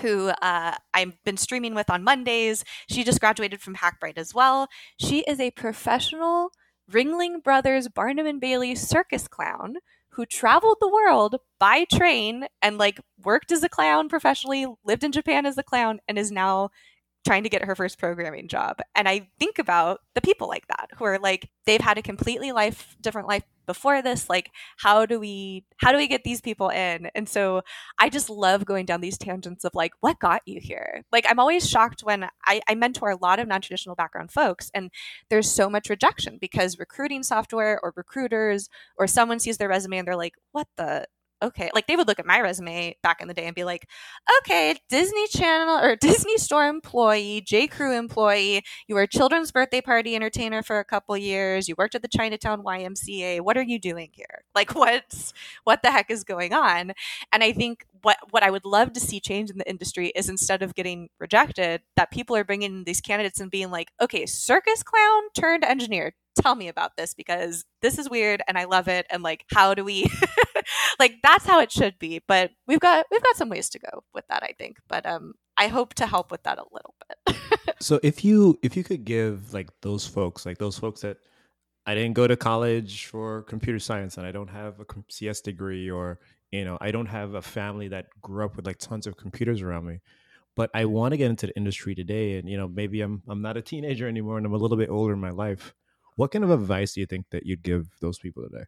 [0.00, 2.64] who uh, I've been streaming with on Mondays.
[2.88, 4.68] She just graduated from Hackbright as well.
[4.98, 6.50] She is a professional
[6.90, 9.76] Ringling Brothers Barnum and Bailey circus clown
[10.10, 15.12] who traveled the world by train and like worked as a clown professionally, lived in
[15.12, 16.70] Japan as a clown, and is now
[17.26, 18.78] trying to get her first programming job.
[18.94, 22.52] And I think about the people like that who are like, they've had a completely
[22.52, 24.28] life, different life before this.
[24.28, 27.08] Like, how do we, how do we get these people in?
[27.14, 27.62] And so
[27.98, 31.02] I just love going down these tangents of like, what got you here?
[31.12, 34.70] Like, I'm always shocked when I, I mentor a lot of non traditional background folks
[34.74, 34.90] and
[35.30, 40.08] there's so much rejection because recruiting software or recruiters or someone sees their resume and
[40.08, 41.06] they're like, what the,
[41.42, 43.86] okay like they would look at my resume back in the day and be like
[44.38, 47.66] okay disney channel or disney store employee j.
[47.66, 51.94] Crew employee you were a children's birthday party entertainer for a couple years you worked
[51.94, 54.26] at the chinatown ymca what are you doing here?
[54.54, 55.34] Like what's
[55.64, 56.92] what the heck is going on?
[57.32, 60.28] And i think what what i would love to see change in the industry is
[60.28, 64.82] instead of getting rejected that people are bringing these candidates and being like okay circus
[64.82, 69.06] clown turned engineer tell me about this because this is weird and I love it
[69.10, 70.08] and like how do we
[70.98, 74.04] like that's how it should be but we've got we've got some ways to go
[74.14, 77.36] with that I think but um I hope to help with that a little bit.
[77.80, 81.18] so if you if you could give like those folks like those folks that
[81.86, 85.90] I didn't go to college for computer science and I don't have a CS degree
[85.90, 86.20] or
[86.50, 89.62] you know I don't have a family that grew up with like tons of computers
[89.62, 90.00] around me
[90.56, 93.42] but I want to get into the industry today and you know maybe I'm I'm
[93.42, 95.74] not a teenager anymore and I'm a little bit older in my life
[96.16, 98.64] what kind of advice do you think that you'd give those people today?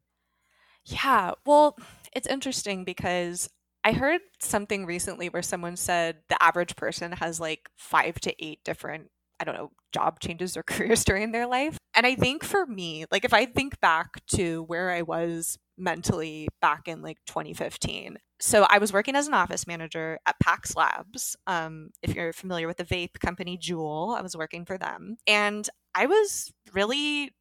[0.85, 1.77] Yeah, well,
[2.13, 3.49] it's interesting because
[3.85, 8.61] I heard something recently where someone said the average person has like five to eight
[8.65, 11.79] different, I don't know, job changes or careers during their life.
[11.95, 16.49] And I think for me, like if I think back to where I was mentally
[16.61, 18.19] back in like 2015.
[18.41, 21.37] So I was working as an office manager at Pax Labs.
[21.47, 25.17] Um, if you're familiar with the vape company Juul, I was working for them.
[25.27, 27.33] And I was really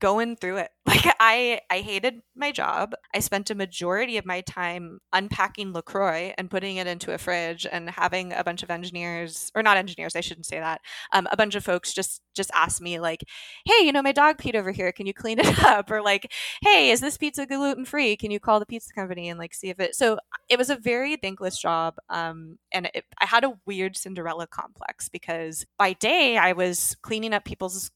[0.00, 0.70] going through it.
[0.86, 2.94] Like I I hated my job.
[3.14, 7.66] I spent a majority of my time unpacking LaCroix and putting it into a fridge
[7.70, 10.80] and having a bunch of engineers or not engineers, I shouldn't say that.
[11.12, 13.24] Um, a bunch of folks just just ask me like,
[13.64, 14.92] "Hey, you know my dog peed over here.
[14.92, 16.32] Can you clean it up?" or like,
[16.62, 18.16] "Hey, is this pizza gluten free?
[18.16, 20.18] Can you call the pizza company and like see if it?" So
[20.48, 25.08] it was a very thankless job um, and it, I had a weird Cinderella complex
[25.08, 27.90] because by day I was cleaning up people's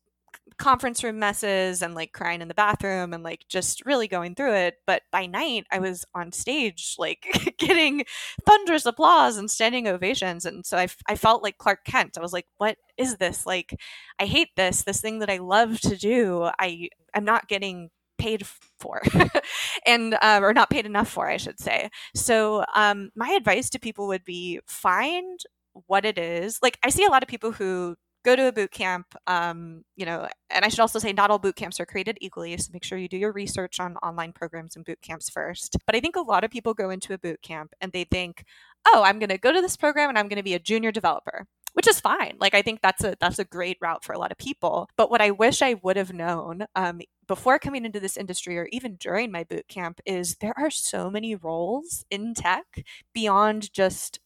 [0.59, 4.55] conference room messes and like crying in the bathroom and like just really going through
[4.55, 4.77] it.
[4.87, 8.05] But by night, I was on stage, like getting
[8.47, 10.45] thunderous applause and standing ovations.
[10.45, 12.19] And so I, I felt like Clark Kent.
[12.19, 13.47] I was like, what is this?
[13.47, 13.79] Like,
[14.19, 16.51] I hate this, this thing that I love to do.
[16.59, 18.47] I, I'm not getting paid
[18.79, 19.01] for
[19.87, 23.79] and uh, or not paid enough for i should say so um, my advice to
[23.79, 25.41] people would be find
[25.87, 28.71] what it is like i see a lot of people who go to a boot
[28.71, 32.19] camp um, you know and i should also say not all boot camps are created
[32.21, 35.77] equally so make sure you do your research on online programs and boot camps first.
[35.87, 38.45] But i think a lot of people go into a boot camp and they think
[38.87, 40.93] oh i'm going to go to this program and i'm going to be a junior
[40.93, 42.37] developer which is fine.
[42.41, 44.89] Like i think that's a that's a great route for a lot of people.
[44.97, 48.69] But what i wish i would have known um, before coming into this industry or
[48.73, 54.19] even during my boot camp is there are so many roles in tech beyond just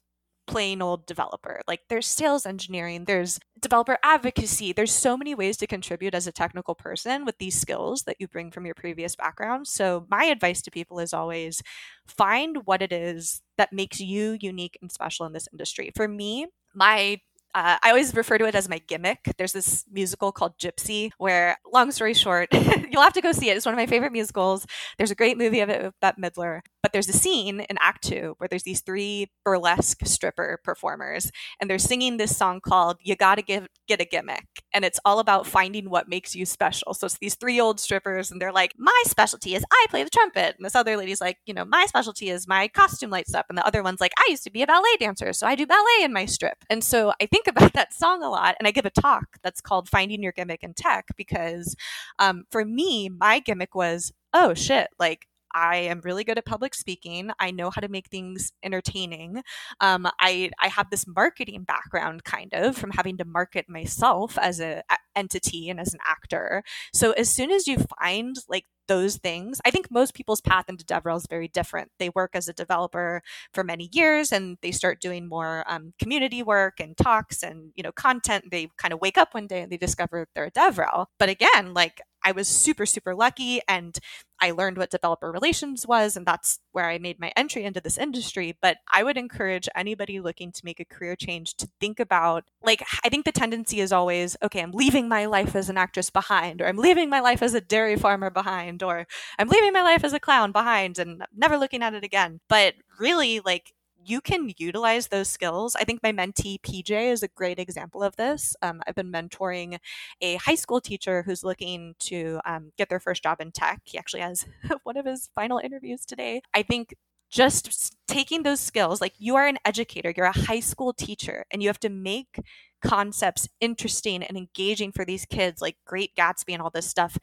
[0.46, 1.60] plain old developer.
[1.66, 4.72] Like there's sales engineering, there's developer advocacy.
[4.72, 8.28] There's so many ways to contribute as a technical person with these skills that you
[8.28, 9.66] bring from your previous background.
[9.66, 11.62] So my advice to people is always
[12.06, 15.90] find what it is that makes you unique and special in this industry.
[15.96, 17.20] For me, my
[17.54, 19.32] uh, I always refer to it as my gimmick.
[19.38, 23.56] There's this musical called Gypsy, where, long story short, you'll have to go see it.
[23.56, 24.66] It's one of my favorite musicals.
[24.98, 26.60] There's a great movie of it with Bette Midler.
[26.84, 31.70] But there's a scene in Act Two where there's these three burlesque stripper performers, and
[31.70, 34.44] they're singing this song called "You Gotta Give Get a Gimmick,"
[34.74, 36.92] and it's all about finding what makes you special.
[36.92, 40.10] So it's these three old strippers, and they're like, "My specialty is I play the
[40.10, 43.46] trumpet," and this other lady's like, "You know, my specialty is my costume lights up,"
[43.48, 45.66] and the other one's like, "I used to be a ballet dancer, so I do
[45.66, 48.56] ballet in my strip." And so I think think about that song a lot.
[48.58, 51.76] And I give a talk that's called Finding Your Gimmick in Tech because
[52.18, 56.74] um, for me, my gimmick was, oh shit, like I am really good at public
[56.74, 57.30] speaking.
[57.38, 59.42] I know how to make things entertaining.
[59.80, 64.60] Um, I I have this marketing background, kind of, from having to market myself as
[64.60, 66.62] a, a entity and as an actor.
[66.92, 69.60] So as soon as you find like those things.
[69.64, 71.90] I think most people's path into DevRel is very different.
[71.98, 76.42] They work as a developer for many years and they start doing more um, community
[76.42, 78.46] work and talks and you know content.
[78.50, 81.06] They kind of wake up one day and they discover they're a DevRel.
[81.18, 83.98] But again, like I was super, super lucky and
[84.40, 87.96] I learned what developer relations was, and that's where I made my entry into this
[87.96, 88.56] industry.
[88.60, 92.82] But I would encourage anybody looking to make a career change to think about like,
[93.04, 96.60] I think the tendency is always, okay, I'm leaving my life as an actress behind,
[96.60, 99.06] or I'm leaving my life as a dairy farmer behind, or
[99.38, 102.40] I'm leaving my life as a clown behind and never looking at it again.
[102.48, 103.72] But really, like,
[104.04, 105.76] you can utilize those skills.
[105.76, 108.54] I think my mentee PJ is a great example of this.
[108.62, 109.78] Um, I've been mentoring
[110.20, 113.80] a high school teacher who's looking to um, get their first job in tech.
[113.84, 114.46] He actually has
[114.84, 116.42] one of his final interviews today.
[116.54, 116.94] I think
[117.30, 121.62] just taking those skills, like you are an educator, you're a high school teacher, and
[121.62, 122.38] you have to make
[122.82, 127.18] concepts interesting and engaging for these kids, like Great Gatsby and all this stuff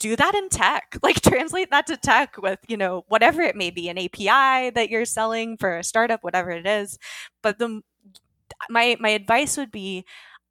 [0.00, 0.96] do that in tech.
[1.04, 4.90] Like translate that to tech with you know whatever it may be an api that
[4.90, 6.98] you're selling for a startup whatever it is.
[7.42, 7.82] But the
[8.70, 10.04] my my advice would be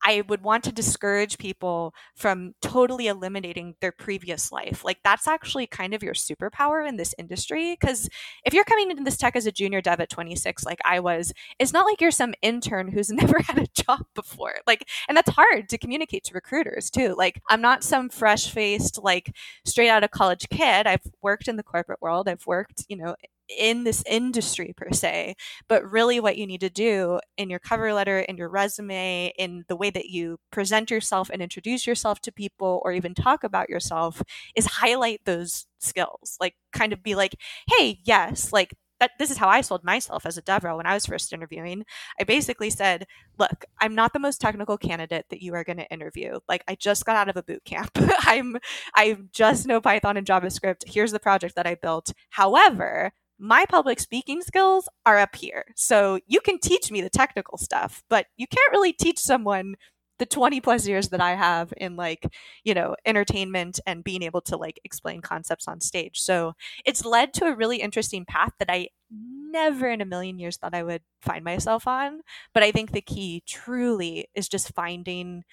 [0.04, 4.84] I would want to discourage people from totally eliminating their previous life.
[4.86, 7.78] Like that's actually kind of your superpower in this industry.
[7.80, 8.10] Because
[8.46, 11.34] if you're coming into this tech as a junior dev at 26, like I was,
[11.60, 14.56] it's not like you're some intern who's never had a job before.
[14.68, 17.16] Like, and that's hard to communicate to recruiters too.
[17.18, 19.34] Like, I'm not some fresh faced, like
[19.66, 20.88] straight out of college kid.
[20.88, 22.28] I've worked in the corporate world.
[22.28, 23.16] I've worked, you know,
[23.58, 25.36] in this industry per se,
[25.68, 29.66] but really what you need to do in your cover letter, in your resume, in
[29.68, 33.70] the way that you present yourself and introduce yourself to people or even talk about
[33.70, 34.22] yourself
[34.56, 36.38] is highlight those skills.
[36.40, 37.36] Like kind of be like,
[37.68, 40.94] hey, yes, like that this is how I sold myself as a DevRel when I
[40.94, 41.86] was first interviewing.
[42.20, 43.06] I basically said,
[43.38, 46.40] "Look, I'm not the most technical candidate that you are going to interview.
[46.50, 47.92] Like I just got out of a boot camp.
[48.22, 48.58] I'm
[48.96, 50.84] I just know Python and JavaScript.
[50.88, 52.12] Here's the project that I built.
[52.30, 55.66] However, my public speaking skills are up here.
[55.76, 59.76] So you can teach me the technical stuff, but you can't really teach someone
[60.20, 62.28] the 20 plus years that I have in like,
[62.66, 66.20] you know, entertainment and being able to like explain concepts on stage.
[66.20, 66.54] So
[66.86, 70.76] it's led to a really interesting path that I never in a million years thought
[70.76, 72.20] I would find myself on.
[72.54, 75.44] But I think the key truly is just finding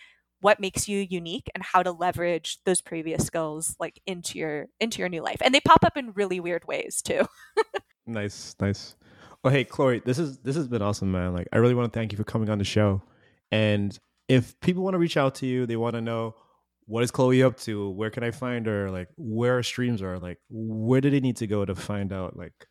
[0.40, 4.98] what makes you unique and how to leverage those previous skills like into your into
[4.98, 5.40] your new life.
[5.42, 7.26] And they pop up in really weird ways too.
[8.08, 8.94] Nice nice.
[9.42, 11.34] Well hey chloe this is this has been awesome man.
[11.34, 13.02] Like i really want to thank you for coming on the show.
[13.50, 16.36] And if people want to reach out to you they want to know
[16.84, 17.90] what is chloe up to?
[17.90, 18.92] Where can i find her?
[18.92, 20.20] Like where our streams are?
[20.20, 22.68] Like where do they need to go to find out like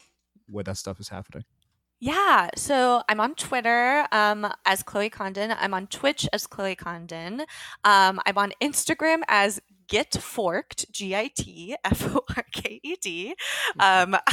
[0.47, 1.43] where that stuff is happening
[2.05, 5.55] yeah, so I'm on Twitter um, as Chloe Condon.
[5.59, 7.41] I'm on Twitch as Chloe Condon.
[7.83, 12.95] Um, I'm on Instagram as Git Forked, G I T F O R K E
[13.01, 13.33] D.
[13.79, 14.15] Um,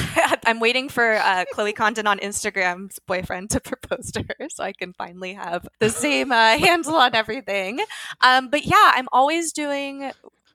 [0.45, 4.75] I'm waiting for uh, Chloe Condon on Instagram's boyfriend to propose to her so I
[4.75, 7.81] can finally have the same uh, handle on everything.
[8.21, 10.13] Um, but yeah, I'm always doing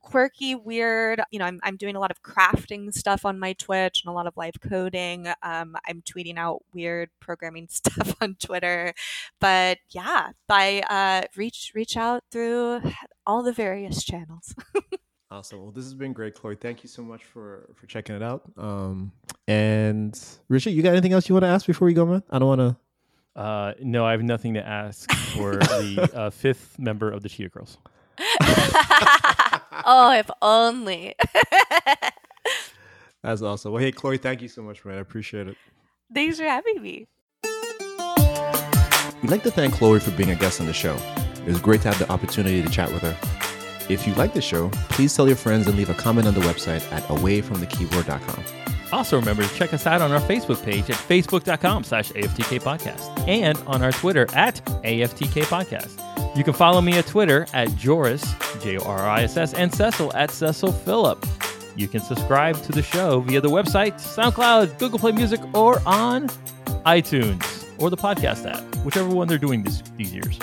[0.07, 1.21] quirky, weird.
[1.31, 4.13] You know, I'm, I'm doing a lot of crafting stuff on my Twitch and a
[4.15, 5.27] lot of live coding.
[5.43, 8.93] Um, I'm tweeting out weird programming stuff on Twitter.
[9.41, 12.81] But yeah, by uh, reach reach out through
[13.25, 14.55] all the various channels.
[15.29, 15.61] Awesome.
[15.61, 16.55] Well, this has been great, Chloe.
[16.55, 18.43] Thank you so much for for checking it out.
[18.55, 19.11] Um,
[19.45, 22.23] and Richard, you got anything else you want to ask before we go, man?
[22.29, 23.41] I don't want to.
[23.41, 27.49] Uh, no, I have nothing to ask for the uh, fifth member of the Cheetah
[27.49, 27.77] Girls.
[29.85, 31.15] Oh, if only.
[33.23, 33.73] That's awesome.
[33.73, 34.97] Well, hey, Chloe, thank you so much, man.
[34.97, 35.57] I appreciate it.
[36.13, 37.07] Thanks for having me.
[39.21, 40.95] We'd like to thank Chloe for being a guest on the show.
[41.39, 43.17] It was great to have the opportunity to chat with her.
[43.89, 46.41] If you like the show, please tell your friends and leave a comment on the
[46.41, 48.43] website at awayfromthekeyboard.com.
[48.91, 53.27] Also, remember to check us out on our Facebook page at facebook.com slash AFTK podcast
[53.27, 56.03] and on our Twitter at AFTK podcast.
[56.37, 59.73] You can follow me at Twitter at Jorriss, J O R I S S, and
[59.73, 61.25] Cecil at Cecil Phillip.
[61.75, 66.27] You can subscribe to the show via the website, SoundCloud, Google Play Music, or on
[66.85, 70.37] iTunes or the podcast app, whichever one they're doing this, these years.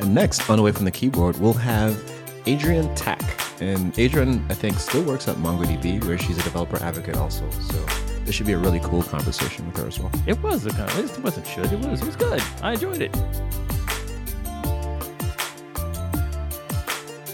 [0.00, 1.98] And next, on Away from the Keyboard, we'll have
[2.46, 3.62] Adrienne Tacke.
[3.62, 7.48] And Adrienne, I think, still works at MongoDB, where she's a developer advocate also.
[7.50, 7.86] So
[8.26, 10.12] this should be a really cool conversation with her as well.
[10.26, 12.42] It was a of, it wasn't should, it was, it was good.
[12.62, 13.16] I enjoyed it.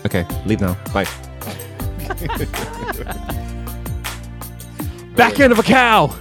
[0.04, 0.76] Okay, leave now.
[0.92, 1.04] Bye.
[5.16, 6.14] Back end of a cow.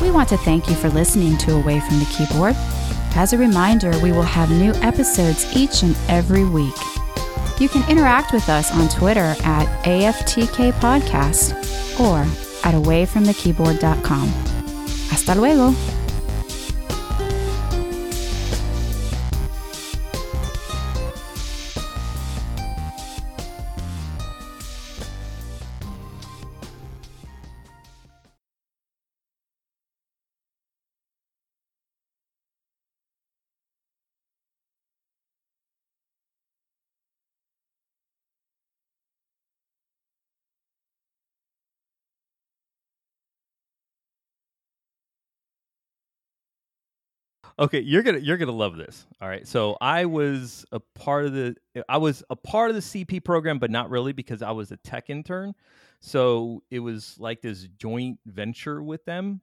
[0.00, 2.54] We want to thank you for listening to Away from the Keyboard.
[3.16, 6.74] As a reminder, we will have new episodes each and every week.
[7.60, 11.52] You can interact with us on Twitter at AFTK Podcast
[12.00, 12.20] or
[12.66, 14.28] at awayfromthekeyboard.com.
[15.10, 15.99] Hasta luego.
[47.60, 49.06] Okay, you're gonna you're gonna love this.
[49.20, 49.46] All right.
[49.46, 51.56] So I was a part of the
[51.88, 54.78] I was a part of the CP program, but not really because I was a
[54.78, 55.52] tech intern.
[56.00, 59.42] So it was like this joint venture with them.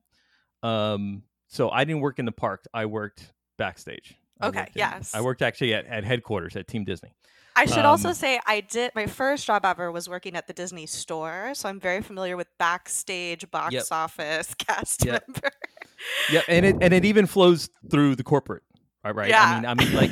[0.63, 2.65] Um, so I didn't work in the park.
[2.73, 4.15] I worked backstage.
[4.41, 5.13] I Okay, worked in- yes.
[5.13, 7.13] I worked actually at, at headquarters at Team Disney.
[7.55, 10.53] I should also Um, say I did my first job ever was working at the
[10.53, 13.83] Disney store, so I'm very familiar with backstage, box Yep.
[13.91, 15.23] office, cast Yep.
[15.27, 15.51] member.
[16.31, 18.63] Yeah, and it and it even flows through the corporate.
[19.03, 19.33] All right.
[19.33, 20.11] I mean, I mean, like,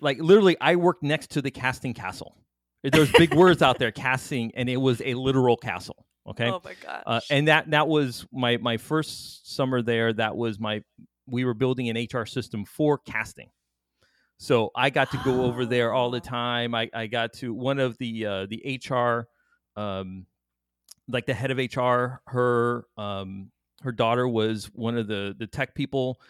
[0.00, 2.36] like literally, I worked next to the casting castle.
[2.82, 6.06] There's big words out there, casting, and it was a literal castle.
[6.26, 6.50] Okay.
[6.50, 7.02] Oh my gosh.
[7.06, 10.12] uh, and that that was my my first summer there.
[10.12, 10.82] That was my
[11.26, 13.50] we were building an HR system for casting.
[14.38, 16.74] So I got to go over there all the time.
[16.74, 19.28] I, I got to one of the uh, the HR,
[19.80, 20.26] um,
[21.06, 22.20] like the head of HR.
[22.26, 23.52] Her um,
[23.82, 26.20] her daughter was one of the the tech people.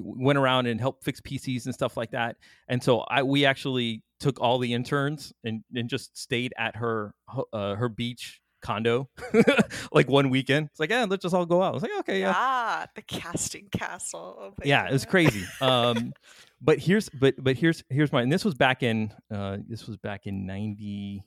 [0.00, 2.36] Went around and helped fix PCs and stuff like that.
[2.68, 7.14] And so I we actually took all the interns and, and just stayed at her
[7.54, 9.08] uh, her beach condo
[9.92, 10.66] like one weekend.
[10.70, 11.70] It's like yeah, let's just all go out.
[11.70, 14.36] I was like okay yeah Ah, the casting castle.
[14.38, 16.12] Oh yeah it was crazy um
[16.60, 19.96] but here's but but here's here's my and this was back in uh this was
[19.96, 21.24] back in 90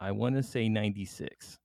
[0.00, 1.58] i want to say 96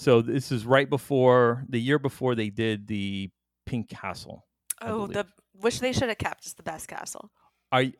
[0.00, 3.30] so this is right before the year before they did the
[3.66, 4.46] pink castle
[4.82, 5.26] Oh, the
[5.60, 7.30] which they should have kept is the best castle.
[7.70, 7.92] are you,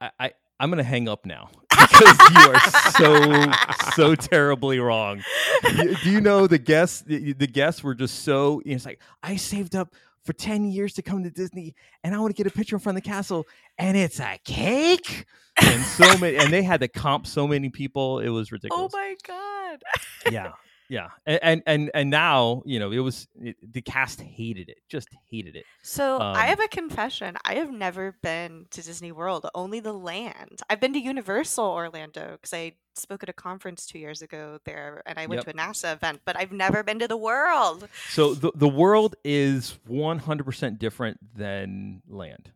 [0.00, 2.60] I, I i'm gonna hang up now because you are
[2.92, 3.52] so
[3.94, 5.22] so terribly wrong
[5.74, 9.36] You- do you know the guests the, the guests were just so it's like i
[9.36, 11.74] saved up for 10 years to come to disney
[12.04, 13.44] and i want to get a picture in front of the castle
[13.78, 15.26] and it's a cake
[15.60, 18.92] and so many and they had to comp so many people it was oh ridiculous.
[18.94, 19.82] Oh my god.
[20.32, 20.52] yeah
[20.88, 25.08] yeah and and and now you know it was it, the cast hated it just
[25.30, 27.36] hated it So I Um, have a confession.
[27.44, 30.60] I have never been to Disney World, only the land.
[30.68, 35.02] I've been to Universal Orlando because I spoke at a conference two years ago there,
[35.06, 35.44] and I went Yep.
[35.44, 36.22] to a NASA event.
[36.24, 37.88] But I've never been to the world.
[38.04, 42.52] So the the world is one hundred percent different than land.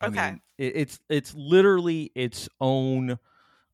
[0.00, 0.10] I Okay.
[0.10, 3.18] mean, it, it's it's literally its own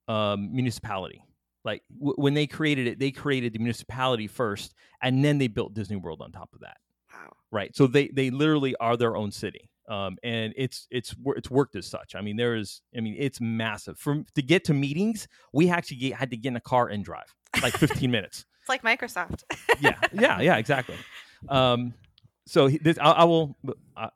[0.09, 1.23] um, municipality.
[1.65, 5.75] Like w- when they created it, they created the municipality first, and then they built
[5.75, 6.77] Disney World on top of that.
[7.13, 7.33] Wow.
[7.51, 7.75] Right.
[7.77, 9.71] So they they literally are their own city.
[9.89, 12.15] Um, and it's it's it's worked as such.
[12.15, 12.81] I mean, there is.
[12.97, 13.99] I mean, it's massive.
[13.99, 17.05] From to get to meetings, we actually get, had to get in a car and
[17.05, 19.43] drive like fifteen minutes It's like Microsoft.
[19.81, 20.97] yeah, yeah, yeah, exactly.
[21.49, 21.95] Um,
[22.47, 23.57] so this, I, I will.
[23.97, 24.09] Uh,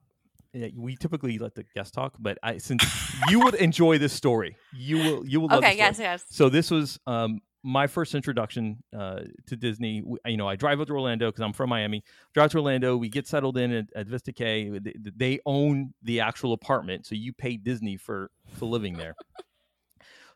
[0.55, 2.82] yeah, we typically let the guest talk, but I since
[3.30, 5.59] you would enjoy this story, you will you will love.
[5.64, 5.76] okay.
[5.76, 5.98] Yes.
[5.98, 6.24] Yes.
[6.30, 10.00] So this was um my first introduction uh, to Disney.
[10.00, 12.02] W- You know, I drive up to Orlando because I'm from Miami.
[12.34, 12.96] Drive to Orlando.
[12.96, 14.78] We get settled in at, at Vista Way.
[14.78, 19.14] They, they own the actual apartment, so you pay Disney for for living there.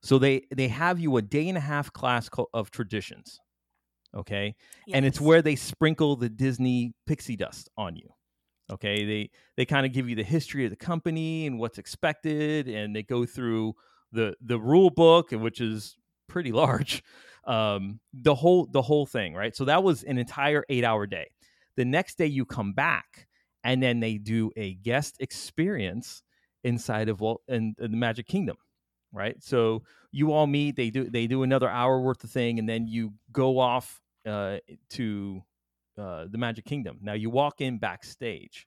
[0.02, 3.38] so they they have you a day and a half class of traditions.
[4.16, 4.56] Okay,
[4.94, 8.08] and it's where they sprinkle the Disney pixie dust on you.
[8.70, 12.68] Okay, they they kind of give you the history of the company and what's expected,
[12.68, 13.74] and they go through
[14.12, 15.96] the the rule book, which is
[16.28, 17.02] pretty large.
[17.44, 19.56] Um, the whole the whole thing, right?
[19.56, 21.30] So that was an entire eight hour day.
[21.76, 23.26] The next day you come back,
[23.64, 26.22] and then they do a guest experience
[26.62, 28.58] inside of Walt in, in the Magic Kingdom,
[29.14, 29.42] right?
[29.42, 30.76] So you all meet.
[30.76, 34.58] They do they do another hour worth of thing, and then you go off uh,
[34.90, 35.42] to
[35.98, 36.98] uh, the Magic Kingdom.
[37.02, 38.66] Now you walk in backstage.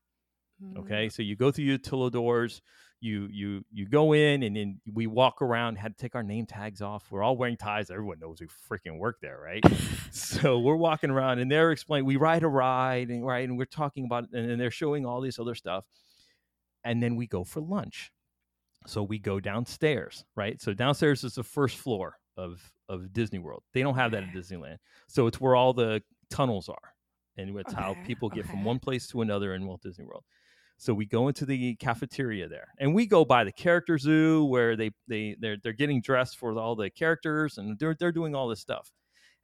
[0.77, 1.11] Okay, Mm.
[1.11, 2.61] so you go through utilidors.
[2.99, 5.77] You you you go in, and then we walk around.
[5.77, 7.11] Had to take our name tags off.
[7.11, 7.89] We're all wearing ties.
[7.89, 9.63] Everyone knows we freaking work there, right?
[10.11, 12.05] so we're walking around, and they're explaining.
[12.05, 15.19] We ride a ride, and right, and we're talking about, and then they're showing all
[15.19, 15.83] this other stuff,
[16.83, 18.11] and then we go for lunch.
[18.85, 20.61] So we go downstairs, right?
[20.61, 23.63] So downstairs is the first floor of of Disney World.
[23.73, 24.77] They don't have that at Disneyland.
[25.07, 26.90] So it's where all the tunnels are,
[27.37, 30.23] and it's how people get from one place to another in Walt Disney World.
[30.77, 34.75] So we go into the cafeteria there, and we go by the character zoo where
[34.75, 38.47] they they they're they're getting dressed for all the characters, and they're they're doing all
[38.47, 38.91] this stuff.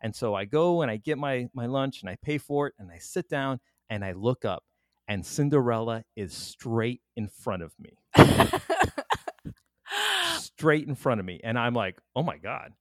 [0.02, 2.74] And so I go and I get my my lunch and I pay for it,
[2.80, 3.60] and I sit down
[3.90, 4.64] and I look up,
[5.08, 8.00] and Cinderella is straight in front of me,
[10.40, 12.74] straight in front of me, and I'm like, oh my god.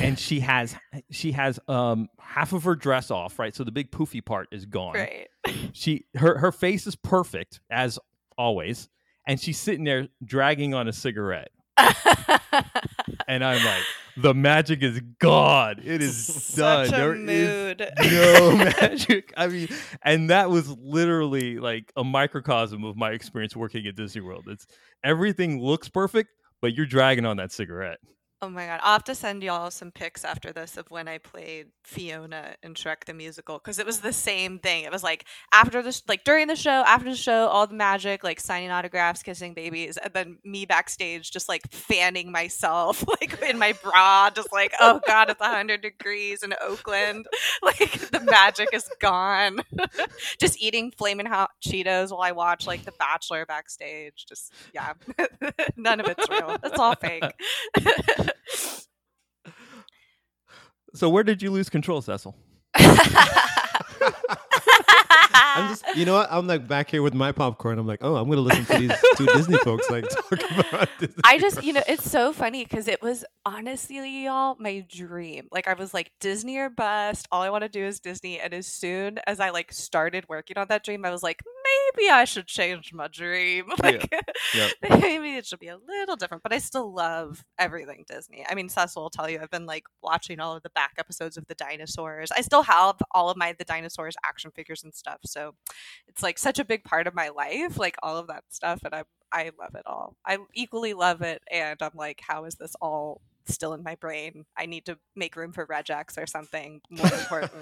[0.00, 0.74] And she has
[1.10, 4.64] she has um half of her dress off right so the big poofy part is
[4.66, 5.28] gone Great.
[5.72, 7.98] she her her face is perfect as
[8.36, 8.88] always
[9.26, 11.50] and she's sitting there dragging on a cigarette
[13.28, 13.82] and I'm like,
[14.16, 15.76] the magic is gone.
[15.84, 16.26] It is
[16.56, 16.86] done.
[16.86, 17.90] Such a There is mood.
[18.10, 19.34] no magic.
[19.36, 19.68] I mean,
[20.02, 24.44] and that was literally like a microcosm of my experience working at Disney World.
[24.48, 24.66] It's
[25.04, 26.30] everything looks perfect,
[26.62, 27.98] but you're dragging on that cigarette.
[28.42, 31.16] Oh my god, I'll have to send y'all some pics after this of when I
[31.16, 34.84] played Fiona in Shrek the Musical because it was the same thing.
[34.84, 38.22] It was like after the like during the show, after the show, all the magic,
[38.22, 43.58] like signing autographs, kissing babies, and then me backstage just like fanning myself like in
[43.58, 47.24] my bra, just like oh god, it's hundred degrees in Oakland,
[47.62, 49.60] like the magic is gone.
[50.38, 54.26] just eating flaming hot Cheetos while I watch like The Bachelor backstage.
[54.28, 54.92] Just yeah,
[55.76, 56.54] none of it's real.
[56.62, 57.24] It's all fake.
[60.96, 62.34] So where did you lose control, Cecil?
[65.56, 66.28] I'm just, you know what?
[66.30, 67.78] I'm like back here with my popcorn.
[67.78, 71.14] I'm like, oh, I'm gonna listen to these two Disney folks like talk about Disney.
[71.24, 75.48] I just, you know, it's so funny because it was honestly, y'all, my dream.
[75.52, 77.28] Like, I was like, Disney or bust.
[77.30, 78.40] All I want to do is Disney.
[78.40, 81.42] And as soon as I like started working on that dream, I was like,
[81.96, 83.66] maybe I should change my dream.
[83.82, 84.10] Like,
[84.54, 84.72] Yep.
[85.00, 86.42] maybe it should be a little different.
[86.42, 88.44] But I still love everything Disney.
[88.48, 91.36] I mean, Cecil will tell you, I've been like watching all of the back episodes
[91.36, 92.30] of the dinosaurs.
[92.32, 95.18] I still have all of my the dinosaurs action figures and stuff.
[95.24, 95.54] So
[96.08, 98.94] it's like such a big part of my life, like all of that stuff, and
[98.94, 100.16] I'm I love it all.
[100.24, 104.44] I equally love it, and I'm like, how is this all still in my brain?
[104.56, 107.52] I need to make room for regex or something more important.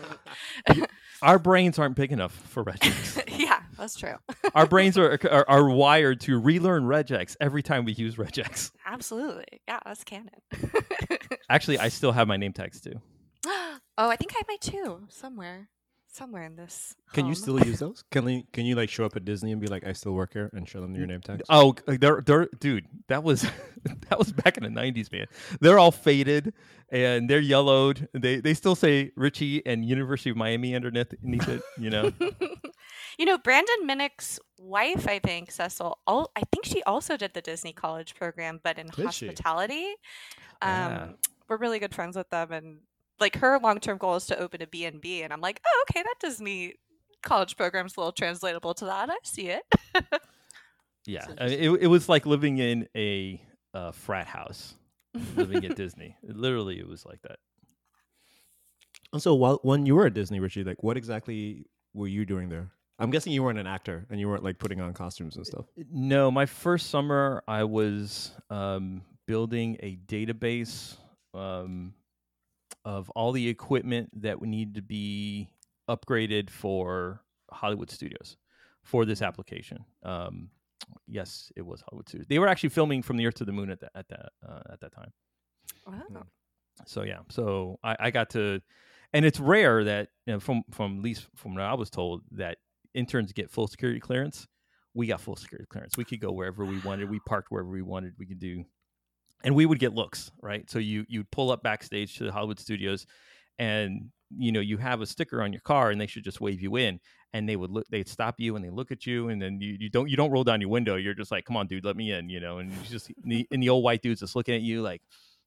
[1.22, 3.22] Our brains aren't big enough for regex.
[3.38, 4.16] yeah, that's true.
[4.54, 8.70] Our brains are, are are wired to relearn regex every time we use regex.
[8.86, 10.30] Absolutely, yeah, that's canon.
[11.48, 13.00] Actually, I still have my name tags too.
[13.46, 15.68] oh, I think I have my two somewhere,
[16.14, 16.94] somewhere in this.
[17.12, 18.04] Can you still use those?
[18.10, 20.32] Can you, can you like show up at Disney and be like, I still work
[20.32, 21.42] here and show them your name tags?
[21.48, 23.42] Oh, they're, they're, dude, that was
[24.08, 25.26] that was back in the '90s, man.
[25.60, 26.54] They're all faded
[26.90, 28.08] and they're yellowed.
[28.14, 31.62] They they still say Richie and University of Miami underneath underneath it.
[31.78, 32.12] You know,
[33.18, 37.42] you know, Brandon Minnick's wife, I think, Cecil, al- I think she also did the
[37.42, 39.26] Disney College program, but in Did she?
[39.26, 39.84] hospitality.
[40.62, 41.08] Um, Yeah.
[41.46, 42.78] We're really good friends with them, and
[43.20, 46.14] like her long-term goal is to open a B&B, and I'm like, oh, okay, that
[46.20, 46.74] does Disney
[47.22, 49.10] college program's a little translatable to that.
[49.10, 49.62] I see it.
[51.06, 51.26] yeah.
[51.38, 53.40] I mean, it it was like living in a
[53.72, 54.74] uh, frat house,
[55.36, 56.16] living at Disney.
[56.22, 57.38] Literally, it was like that.
[59.12, 62.48] And so while when you were at Disney, Richie, like what exactly were you doing
[62.48, 62.70] there?
[62.98, 65.66] I'm guessing you weren't an actor and you weren't like putting on costumes and stuff.
[65.90, 70.96] No, my first summer I was um, building a database
[71.32, 71.94] um,
[72.84, 75.48] of all the equipment that would need to be
[75.88, 78.36] upgraded for Hollywood Studios
[78.82, 79.84] for this application.
[80.02, 80.50] Um,
[81.06, 82.26] yes, it was Hollywood Studios.
[82.28, 84.72] They were actually filming from the Earth to the Moon at that at that uh,
[84.72, 85.12] at that time.
[85.86, 86.26] Wow.
[86.86, 88.60] So yeah, so I, I got to,
[89.12, 92.22] and it's rare that you know, from from at least from what I was told
[92.32, 92.58] that
[92.94, 94.46] interns get full security clearance.
[94.92, 95.96] We got full security clearance.
[95.96, 97.10] We could go wherever we wanted.
[97.10, 98.14] We parked wherever we wanted.
[98.16, 98.64] We could do,
[99.42, 100.68] and we would get looks right.
[100.70, 103.06] So you you'd pull up backstage to the Hollywood Studios,
[103.58, 106.60] and you know you have a sticker on your car, and they should just wave
[106.60, 107.00] you in,
[107.32, 107.86] and they would look.
[107.90, 110.30] They'd stop you and they look at you, and then you, you don't you don't
[110.30, 110.96] roll down your window.
[110.96, 112.58] You're just like, come on, dude, let me in, you know.
[112.58, 115.02] And you just the, and the old white dudes just looking at you like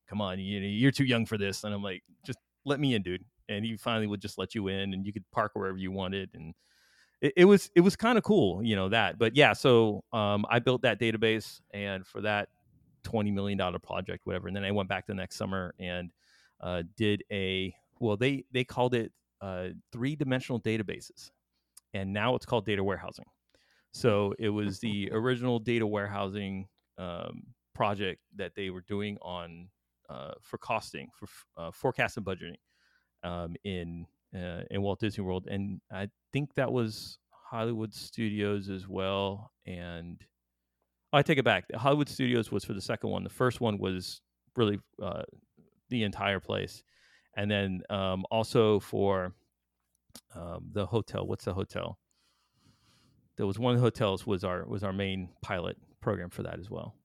[0.07, 1.63] come on, you know, you're too young for this.
[1.63, 3.23] And I'm like, just let me in, dude.
[3.49, 6.29] And he finally would just let you in and you could park wherever you wanted.
[6.33, 6.53] And
[7.21, 10.45] it, it was, it was kind of cool, you know, that, but yeah, so um,
[10.49, 12.49] I built that database and for that
[13.07, 14.47] $20 million project, whatever.
[14.47, 16.11] And then I went back the next summer and
[16.61, 19.11] uh, did a, well, they, they called it
[19.41, 21.31] uh, three dimensional databases
[21.93, 23.25] and now it's called data warehousing.
[23.91, 26.67] So it was the original data warehousing
[26.97, 27.43] um,
[27.73, 29.69] project that they were doing on
[30.09, 31.27] uh, for costing, for
[31.57, 32.57] uh, forecast and budgeting
[33.23, 34.05] um, in
[34.35, 39.51] uh, in Walt Disney World, and I think that was Hollywood Studios as well.
[39.65, 40.21] And
[41.13, 41.65] I take it back.
[41.73, 43.23] Hollywood Studios was for the second one.
[43.23, 44.21] The first one was
[44.55, 45.23] really uh,
[45.89, 46.83] the entire place,
[47.35, 49.33] and then um, also for
[50.35, 51.25] um, the hotel.
[51.25, 51.97] What's the hotel?
[53.37, 56.59] There was one of the hotels was our was our main pilot program for that
[56.59, 56.95] as well.